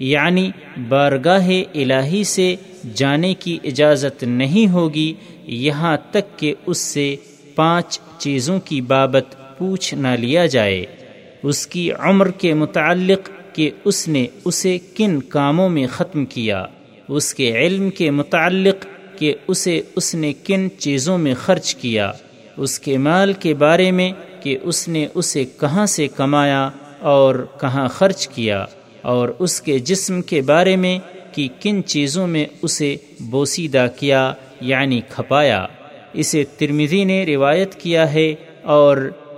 یعنی 0.00 0.50
بارگاہ 0.88 1.48
الہی 1.74 2.22
سے 2.24 2.54
جانے 2.94 3.32
کی 3.34 3.58
اجازت 3.64 4.22
نہیں 4.24 4.72
ہوگی 4.72 5.12
یہاں 5.44 5.96
تک 6.10 6.38
کہ 6.38 6.54
اس 6.66 6.78
سے 6.78 7.14
پانچ 7.54 8.00
چیزوں 8.18 8.58
کی 8.64 8.80
بابت 8.80 9.34
پوچھ 9.58 9.94
نہ 9.94 10.16
لیا 10.18 10.46
جائے 10.46 10.84
اس 11.42 11.66
کی 11.66 11.90
عمر 12.00 12.30
کے 12.38 12.54
متعلق 12.54 13.30
کہ 13.54 13.70
اس 13.84 14.06
نے 14.08 14.26
اسے 14.44 14.78
کن 14.96 15.20
کاموں 15.28 15.68
میں 15.68 15.86
ختم 15.86 16.24
کیا 16.26 16.64
اس 17.08 17.34
کے 17.34 17.52
علم 17.58 17.90
کے 17.90 18.10
متعلق 18.10 18.86
کہ 19.20 19.34
اسے 19.48 19.80
اس 19.96 20.14
نے 20.14 20.32
کن 20.44 20.68
چیزوں 20.78 21.18
میں 21.18 21.34
خرچ 21.34 21.74
کیا، 21.74 22.10
اس 22.56 22.78
کے 22.80 22.98
مال 22.98 23.32
کے 23.32 23.54
بارے 23.54 23.90
میں 23.90 24.10
کہ 24.42 24.56
اس 24.62 24.86
نے 24.88 25.06
اسے 25.14 25.44
کہاں 25.60 25.86
سے 25.86 26.08
کمایا 26.08 26.68
اور 27.12 27.34
کہاں 27.60 27.86
خرچ 27.88 28.26
کیا، 28.28 28.64
اور 29.02 29.28
اس 29.38 29.60
کے 29.62 29.78
جسم 29.78 30.20
کے 30.22 30.40
بارے 30.42 30.76
میں 30.76 30.98
کہ 31.32 31.48
کن 31.60 31.82
چیزوں 31.84 32.26
میں 32.26 32.44
اسے 32.62 32.96
بوسیدہ 33.20 33.86
کیا 33.98 34.32
یعنی 34.60 35.00
کھپایا۔ 35.08 35.64
اسے 36.12 36.44
ترمیزی 36.58 37.02
نے 37.04 37.24
روایت 37.26 37.74
کیا 37.74 38.12
ہے 38.12 38.34
اور 38.62 38.96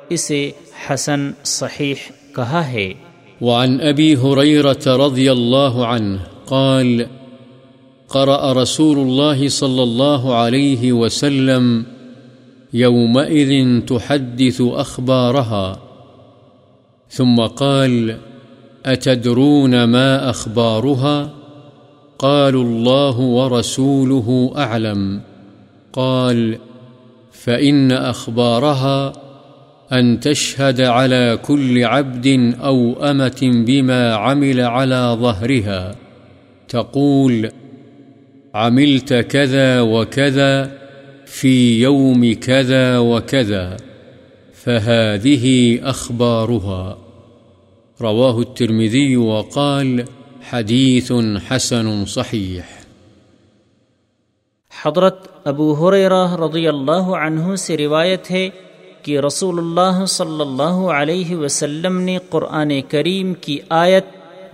اسے 0.08 0.50
حسن 0.86 1.30
صحیح 1.44 2.10
کہا 2.36 2.66
ہے۔ 2.68 2.92
وعن 3.40 3.78
ابی 3.82 4.14
حریرت 4.14 4.86
رضی 4.88 5.28
اللہ 5.28 5.76
عنہ 5.86 6.22
قال 6.46 7.02
قرأ 8.12 8.52
رسول 8.52 8.98
الله 8.98 9.48
صلى 9.48 9.82
الله 9.82 10.34
عليه 10.34 10.92
وسلم 10.92 11.84
يومئذ 12.74 13.80
تحدث 13.80 14.60
أخبارها، 14.60 15.78
ثم 17.08 17.40
قال 17.40 18.18
أتدرون 18.86 19.84
ما 19.84 20.30
أخبارها؟ 20.30 21.30
قالوا 22.18 22.64
الله 22.64 23.20
ورسوله 23.20 24.52
أعلم. 24.56 25.20
قال 25.92 26.58
فإن 27.32 27.92
أخبارها 27.92 29.12
أن 29.92 30.20
تشهد 30.20 30.80
على 30.80 31.38
كل 31.42 31.84
عبد 31.84 32.54
أو 32.60 32.92
أمة 32.92 33.64
بما 33.66 34.14
عمل 34.14 34.60
على 34.60 35.16
ظهرها. 35.20 35.94
تقول 36.68 37.50
عملت 38.54 39.14
كذا 39.14 39.80
وكذا 39.80 40.78
في 41.26 41.80
يوم 41.80 42.34
كذا 42.34 42.98
وكذا، 42.98 43.76
فهذه 44.64 45.76
أخبارها. 45.82 46.96
رواه 48.00 48.40
الترمذي 48.40 49.16
وقال 49.16 50.00
حديث 50.50 51.12
حسن 51.48 52.04
صحيح. 52.04 52.62
حضرت 54.82 55.28
ابو 55.44 55.74
حریرہ 55.74 56.36
رضی 56.36 56.68
اللہ 56.68 57.08
عنہ 57.16 57.54
سے 57.54 57.76
روایت 57.76 58.30
ہے 58.30 58.50
کہ 59.02 59.18
رسول 59.18 59.58
اللہ 59.58 60.04
صلی 60.04 60.40
اللہ 60.40 60.78
علیہ 60.92 61.36
وسلم 61.36 62.00
نے 62.00 62.18
قرآن 62.30 62.72
کریم 62.88 63.34
کی 63.34 63.58
آیت 63.68 64.04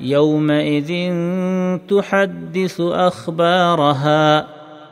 يومئذ 0.01 0.91
تحدث 1.89 2.81
اخبارها 2.81 4.43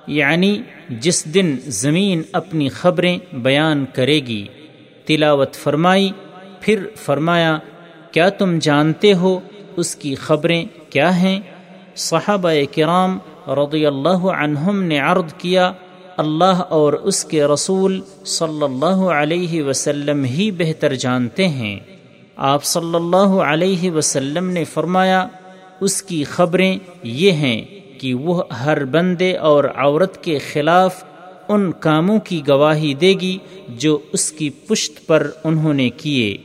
یعنی 0.07 0.63
جس 0.89 1.35
دن 1.35 1.57
زمین 1.67 2.23
اپنی 2.33 2.69
خبریں 2.69 3.19
بیان 3.33 3.85
کرے 3.93 4.21
گی، 4.21 4.47
تلاوت 5.05 5.55
فرمائی، 5.55 6.11
پھر 6.61 6.87
فرمایا، 6.97 7.59
کیا 8.13 8.29
تم 8.29 8.59
جانتے 8.59 9.15
ہو 9.15 9.41
اس 9.77 9.97
کی 9.97 10.15
خبریں 10.15 10.65
کیا 10.91 11.17
ہیں؟ 11.17 11.41
صحابہ 11.97 12.51
کرام 12.75 13.19
رضی 13.49 13.87
اللہ 13.87 14.27
عنہم 14.39 14.83
نے 14.83 14.99
عرض 14.99 15.35
کیا، 15.39 15.73
اللہ 16.17 16.63
اور 16.69 16.93
اس 16.93 17.25
کے 17.25 17.45
رسول 17.45 18.01
صلی 18.25 18.63
اللہ 18.63 19.05
علیہ 19.11 19.63
وسلم 19.63 20.25
ہی 20.25 20.51
بہتر 20.51 20.95
جانتے 20.95 21.49
ہیں۔ 21.49 21.79
آپ 22.37 22.65
صلی 22.65 22.95
اللہ 22.95 23.17
علیہ 23.17 23.91
وسلم 23.91 24.51
نے 24.51 24.65
فرمایا، 24.65 25.29
اس 25.81 26.03
کی 26.03 26.25
خبریں 26.25 26.79
یہ 27.03 27.33
ہیں 27.33 27.63
کہ 28.01 28.15
وہ 28.15 28.43
ہر 28.65 28.85
بندے 28.85 29.37
اور 29.37 29.65
عورت 29.65 30.25
کے 30.25 30.39
خلاف 30.39 31.05
ان 31.49 31.73
کاموں 31.73 32.19
کی 32.21 32.43
گواہی 32.49 32.95
دے 32.95 33.13
گی 33.13 33.39
جو 33.69 33.99
اس 34.13 34.33
کی 34.33 34.51
پشت 34.51 35.07
پر 35.07 35.31
انہوں 35.45 35.75
نے 35.75 35.91
کیے۔ 35.91 36.37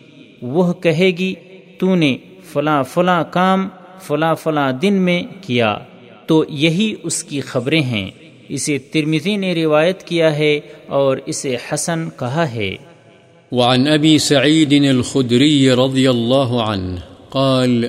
وہ 0.41 0.73
کہے 0.73 1.11
گی 1.11 1.33
تو 1.79 1.95
نے 1.95 2.17
فلاں 2.53 2.83
فلاں 2.83 3.23
کام 3.31 3.69
فلاں 4.01 4.35
فلاں 4.35 4.71
دن 4.71 4.93
میں 4.93 5.23
کیا۔ 5.41 5.77
تو 6.25 6.43
یہی 6.49 6.95
اس 7.03 7.23
کی 7.23 7.41
خبریں 7.41 7.81
ہیں۔ 7.81 8.11
اسے 8.49 8.77
ترمزی 8.77 9.35
نے 9.35 9.53
روایت 9.53 10.03
کیا 10.03 10.37
ہے 10.37 10.59
اور 10.87 11.17
اسے 11.25 11.57
حسن 11.73 12.09
کہا 12.19 12.51
ہے۔ 12.51 12.75
وعن 13.51 13.87
ابی 13.87 14.17
سعید 14.17 14.73
الخدری 14.89 15.71
رضی 15.71 16.07
اللہ 16.07 16.51
عنہ 16.51 16.99
قال 17.29 17.87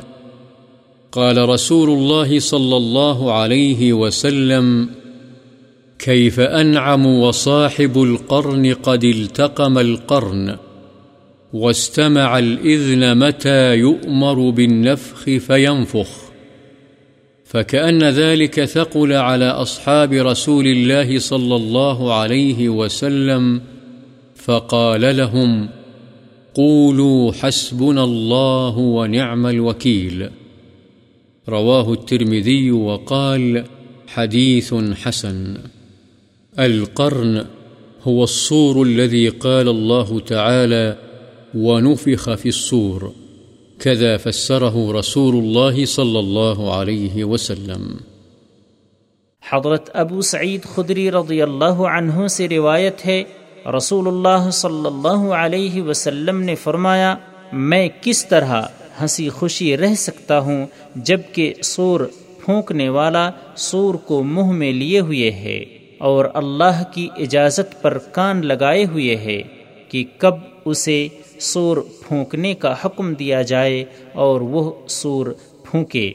قال 1.10 1.38
رسول 1.38 1.90
الله 1.90 2.38
صلى 2.38 2.76
الله 2.76 3.32
عليه 3.32 3.92
وسلم، 3.92 4.86
كيف 5.98 6.40
أنعم 6.40 7.06
وصاحب 7.06 8.02
القرن 8.02 8.74
قد 8.74 9.04
التقم 9.04 9.78
القرن 9.78 10.56
واستمع 11.52 12.38
الإذن 12.38 13.18
متى 13.18 13.74
يؤمر 13.74 14.50
بالنفخ 14.50 15.24
فينفخ؟ 15.46 16.08
فكأن 17.44 18.02
ذلك 18.04 18.64
ثقل 18.64 19.12
على 19.12 19.44
أصحاب 19.44 20.12
رسول 20.12 20.66
الله 20.66 21.18
صلى 21.18 21.56
الله 21.56 22.14
عليه 22.14 22.68
وسلم 22.68 23.60
فقال 24.44 25.16
لهم، 25.16 25.68
قولوا 26.54 27.32
حسبنا 27.32 28.04
الله 28.04 28.78
ونعم 28.78 29.46
الوكيل. 29.46 30.26
رواه 31.48 31.92
الترمذي 31.92 32.70
وقال، 32.70 33.64
حديث 34.08 34.74
حسن. 34.74 35.56
القرن 36.58 37.38
هو 38.02 38.24
الصور 38.24 38.86
الذي 38.86 39.28
قال 39.28 39.68
الله 39.68 40.20
تعالى، 40.20 40.96
ونفخ 41.54 42.34
في 42.34 42.48
الصور. 42.48 43.12
كذا 43.78 44.16
فسره 44.16 44.92
رسول 44.92 45.34
الله 45.34 45.84
صلى 45.84 46.18
الله 46.18 46.74
عليه 46.74 47.24
وسلم. 47.24 47.96
حضرت 49.50 49.90
ابو 49.94 50.20
سعید 50.20 50.64
خدری 50.64 51.10
رضی 51.10 51.42
اللہ 51.42 51.74
عنہ 51.74 52.26
سے 52.26 52.48
روایت 52.48 53.06
ہے 53.06 53.22
رسول 53.66 54.08
اللہ 54.08 54.50
صلی 54.50 54.86
اللہ 54.86 55.32
علیہ 55.34 55.82
وسلم 55.82 56.40
نے 56.40 56.54
فرمایا، 56.54 57.16
میں 57.52 57.88
کس 58.00 58.26
طرح 58.26 58.62
ہنسی 59.00 59.28
خوشی 59.28 59.76
رہ 59.76 59.94
سکتا 59.94 60.38
ہوں 60.38 60.66
جبکہ 60.94 61.54
سور 61.62 62.00
پھونکنے 62.44 62.88
والا 62.88 63.30
سور 63.56 63.94
کو 63.94 64.22
منہ 64.22 64.52
میں 64.52 64.72
لیے 64.72 65.00
ہوئے 65.00 65.30
ہے 65.30 65.64
اور 65.98 66.24
اللہ 66.34 66.82
کی 66.94 67.08
اجازت 67.16 67.82
پر 67.82 67.98
کان 67.98 68.46
لگائے 68.46 68.84
ہوئے 68.84 69.16
ہے 69.16 69.42
کہ 69.88 70.04
کب 70.18 70.34
اسے 70.64 71.08
سور 71.40 71.76
پھونکنے 71.76 72.54
کا 72.54 72.74
حکم 72.84 73.14
دیا 73.14 73.42
جائے 73.42 73.84
اور 74.12 74.40
وہ 74.40 74.72
سور 74.88 75.26
پھونکے۔ 75.70 76.12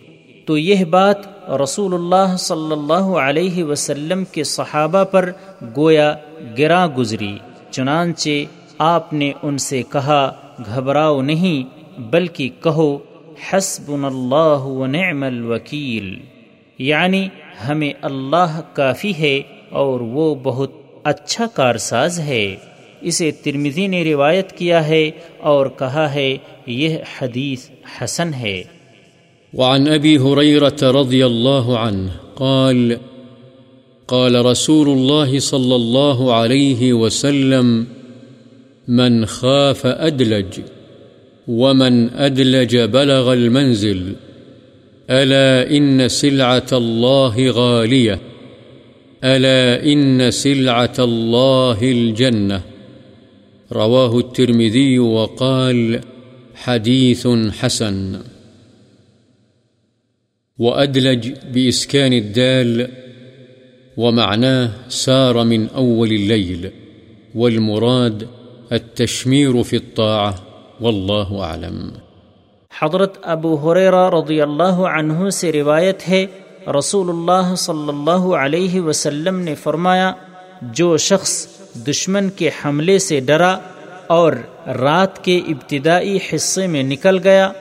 تو 0.47 0.57
یہ 0.57 0.86
بات 0.86 1.49
رسول 1.49 1.93
اللہ 1.93 2.36
صلی 2.38 2.71
اللہ 2.71 3.17
علیہ 3.19 3.63
وسلم 3.63 4.23
کے 4.25 4.43
صحابہ 4.43 5.03
پر 5.03 5.31
گویا 5.77 6.13
گرا 6.57 6.88
گزری، 6.97 7.38
چنانچہ 7.71 8.29
آپ 8.77 9.13
نے 9.13 9.31
ان 9.43 9.57
سے 9.57 9.83
کہا، 9.83 10.31
گھبراؤ 10.65 11.21
نہیں، 11.21 11.86
بلکہ 11.99 12.49
کہو 12.63 12.97
حسب 13.49 14.05
اللہ 14.05 14.63
و 14.63 14.86
نعم 14.86 15.23
الوکیل۔ 15.23 16.19
یعنی 16.77 17.27
ہمیں 17.67 17.93
اللہ 18.01 18.62
کافی 18.73 19.13
ہے 19.19 19.41
اور 19.69 19.99
وہ 19.99 20.36
بہت 20.43 20.71
اچھا 21.03 21.45
کارساز 21.53 22.19
ہے۔ 22.19 22.55
اسے 23.01 23.31
ترمزی 23.31 23.88
نے 23.88 24.03
روایت 24.03 24.51
کیا 24.51 24.88
ہے 24.88 25.12
اور 25.39 25.67
کہا 25.67 26.13
ہے، 26.13 26.38
یہ 26.65 26.97
حدیث 27.21 27.69
حسن 28.01 28.33
ہے۔ 28.33 28.63
وعن 29.53 29.88
ابی 29.88 30.17
حریرت 30.17 30.83
رضی 30.83 31.23
اللہ 31.23 31.67
عنہ 31.67 32.07
قال 32.36 32.95
قال 34.07 34.36
رسول 34.36 34.89
الله 34.89 35.39
صلى 35.39 35.75
الله 35.75 36.33
عليه 36.33 36.93
وسلم، 36.93 37.86
من 38.88 39.25
خاف 39.25 39.86
أدلج، 39.86 40.60
ومن 41.47 42.10
أدلج 42.10 42.77
بلغ 42.77 43.33
المنزل، 43.33 44.13
ألا 45.10 45.77
إن 45.77 46.07
سلعة 46.07 46.67
الله 46.71 47.49
غالية، 47.49 48.19
ألا 49.23 49.86
إن 49.93 50.31
سلعة 50.31 50.93
الله 50.99 51.77
الجنة 51.81 52.62
رواه 53.71 54.19
الترمذي 54.19 54.99
وقال، 54.99 55.99
حديث 56.55 57.27
حسن 57.51 58.37
وأدلج 60.60 61.34
بإسكان 61.54 62.13
الدال 62.13 62.88
ومعناه 63.98 64.70
سار 64.89 65.43
من 65.43 65.67
أول 65.72 66.12
الليل، 66.12 66.72
والمراد 67.36 68.28
التشمير 68.72 69.63
في 69.63 69.78
الطاعة 69.78 70.34
واللہ 70.82 71.30
اعلم 71.41 71.78
حضرت 72.72 73.17
ابو 73.34 73.56
حریرہ 73.63 74.10
رضی 74.13 74.39
اللہ 74.41 74.82
عنہ 74.91 75.30
سے 75.39 75.52
روایت 75.52 76.08
ہے، 76.10 76.26
رسول 76.78 77.10
اللہ 77.10 77.54
صلی 77.65 77.89
اللہ 77.89 78.26
علیہ 78.39 78.82
وسلم 78.82 79.39
نے 79.39 79.56
فرمایا، 79.63 80.12
جو 80.80 80.96
شخص 80.98 81.36
دشمن 81.88 82.30
کے 82.38 82.50
حملے 82.63 82.98
سے 83.00 83.20
ڈرا 83.26 83.52
اور 84.15 84.34
رات 84.80 85.24
کے 85.24 85.38
ابتدائی 85.48 86.17
حصے 86.32 86.67
میں 86.67 86.84
نکل 86.84 87.17
گیا 87.24 87.52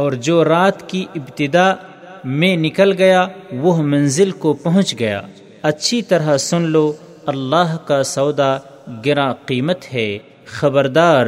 اور 0.00 0.12
جو 0.28 0.44
رات 0.44 0.88
کی 0.90 1.04
ابتدا 1.14 1.72
میں 2.24 2.56
نکل 2.56 2.92
گیا، 2.92 3.28
وہ 3.52 3.82
منزل 3.82 4.30
کو 4.30 4.52
پہنچ 4.52 4.98
گیا۔ 4.98 5.22
اچھی 5.62 6.02
طرح 6.02 6.36
سن 6.36 6.62
لو، 6.62 6.92
اللہ 7.26 7.76
کا 7.86 8.02
سودا 8.02 8.58
گرا 9.06 9.32
قیمت 9.32 9.94
ہے۔ 9.94 10.18
خبردار، 10.46 11.26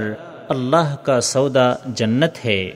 اللہ 0.49 0.97
کا 1.03 1.21
سودا 1.21 1.75
جنت 1.87 2.45
ہے۔ 2.45 2.71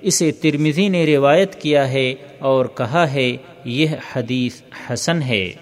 اسے 0.00 0.32
ترمزی 0.32 0.88
نے 0.88 1.16
روایت 1.16 1.54
کیا 1.54 1.92
ہے 1.92 2.14
اور 2.38 2.66
کہا 2.66 3.12
ہے، 3.12 3.36
یہ 3.64 3.86
حدیث 4.12 4.52
حسن 4.90 5.22
ہے۔ 5.22 5.52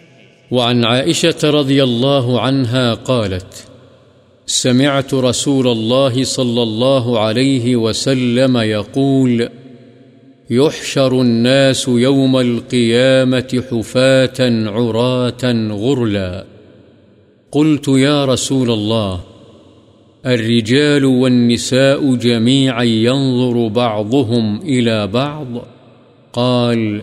وعن 0.51 0.85
عائشة 0.85 1.61
رضي 1.61 1.81
الله 1.81 2.39
عنها 2.39 2.95
قالت، 2.95 3.71
سمعت 4.51 5.15
رسول 5.15 5.69
الله 5.69 6.23
صلى 6.25 6.61
الله 6.61 7.19
عليه 7.19 7.79
وسلم 7.79 8.59
يقول 8.63 9.43
يحشر 10.51 11.21
الناس 11.21 11.89
يوم 11.89 12.37
القيامة 12.37 13.63
حفاة 13.71 14.69
عراة 14.71 15.69
غرلا. 15.71 16.45
قلت 17.53 17.89
يا 17.89 18.25
رسول 18.25 18.71
الله، 18.71 19.21
الرجال 20.27 21.05
والنساء 21.05 22.15
جميعا 22.15 22.83
ينظر 22.83 23.69
بعضهم 23.69 24.61
إلى 24.63 25.07
بعض. 25.07 25.47
قال، 26.33 27.03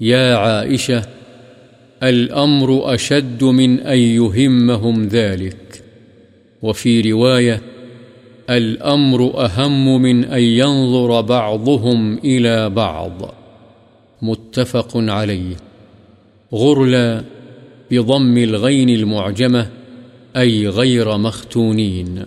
يا 0.00 0.34
عائشة، 0.34 1.02
الأمر 2.02 2.94
أشد 2.94 3.44
من 3.44 3.80
أن 3.80 3.98
يهمهم 3.98 5.08
ذلك. 5.08 5.82
وفي 6.62 7.12
رواية 7.12 7.62
الأمر 8.48 9.20
أهم 9.20 10.02
من 10.02 10.24
أن 10.24 10.40
ينظر 10.40 11.22
بعضهم 11.22 12.14
إلى 12.24 12.68
بعض۔ 12.68 13.22
متفق 14.22 14.96
عليه 14.96 15.54
غرلا 16.52 17.20
بضم 17.90 18.36
الغين 18.36 18.88
المعجمة 18.88 19.60
غیر 20.74 21.16
مختونین۔ 21.16 22.18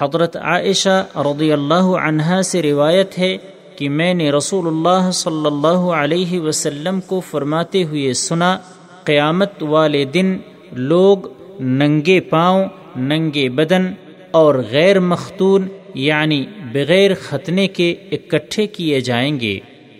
حضرت 0.00 0.36
عائشہ 0.36 1.06
رضی 1.16 1.52
اللہ 1.52 1.74
عنہا 1.74 2.42
سے 2.42 2.62
روایت 2.62 3.18
ہے 3.18 3.36
کہ 3.76 3.88
میں 3.88 4.14
نے 4.14 4.30
رسول 4.30 4.66
اللہ 4.66 5.10
صلی 5.10 5.46
اللہ 5.46 5.92
علیہ 5.92 6.40
وسلم 6.40 7.00
کو 7.00 7.20
فرماتے 7.20 7.84
ہوئے 7.84 8.12
سنا، 8.12 8.58
قیامت 9.04 9.62
والے 9.62 10.04
دن 10.04 10.36
لوگ 10.72 11.18
ننگے 11.60 12.20
پاؤں، 12.20 12.64
ننگے 12.96 13.48
بدن 13.48 13.86
اور 14.30 14.54
غیر 14.70 15.00
مختون 15.00 15.68
یعنی 15.94 16.46
بغیر 16.72 17.10
ختنے 17.14 17.68
کے 17.68 17.94
اکٹھے 18.12 18.66
کیے 18.66 19.00
جائیں 19.00 19.40
گے۔ 19.40 19.58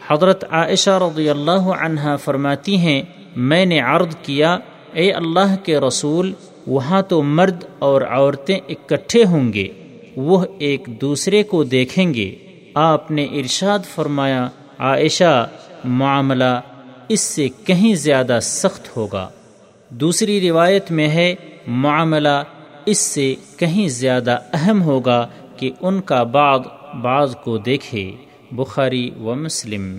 حضرت 0.09 0.45
عائشہ 0.51 0.91
رضی 0.91 1.31
اللہ 1.31 1.73
عنہا 1.81 2.17
فرماتی 2.17 2.77
ہیں، 2.77 3.03
میں 3.37 3.67
نے 3.67 3.81
عرض 3.81 4.17
کیا، 4.23 4.59
اے 4.93 5.13
اللہ 5.13 5.55
کے 5.65 5.79
رسول، 5.79 6.33
وہاں 6.67 7.03
تو 7.03 7.23
مرد 7.23 7.65
اور 7.79 8.03
عورتیں 8.03 8.59
اکٹھے 8.69 9.25
ہوں 9.25 9.53
گے، 9.53 9.69
وہ 10.17 10.45
ایک 10.59 10.89
دوسرے 11.01 11.43
کو 11.43 11.65
دیکھیں 11.65 12.15
گے۔ 12.15 12.35
آپ 12.75 13.11
نے 13.11 13.25
ارشاد 13.25 13.79
فرمایا، 13.95 14.49
عائشہ، 14.79 15.49
معاملہ 15.85 16.61
اس 17.09 17.21
سے 17.21 17.49
کہیں 17.65 17.95
زیادہ 17.95 18.39
سخت 18.43 18.97
ہوگا۔ 18.97 19.29
دوسری 19.89 20.49
روایت 20.49 20.91
میں 20.91 21.09
ہے، 21.09 21.35
معاملہ 21.67 22.43
اس 22.91 22.99
سے 22.99 23.35
کہیں 23.57 23.89
زیادہ 23.89 24.39
اہم 24.53 24.83
ہوگا 24.83 25.27
کہ 25.57 25.71
ان 25.81 26.01
کا 26.01 26.23
بعض 26.23 26.61
بعض 27.03 27.37
کو 27.37 27.59
دیکھے، 27.59 28.13
بخاری 28.53 29.11
و 29.21 29.35
مسلم۔ 29.35 29.97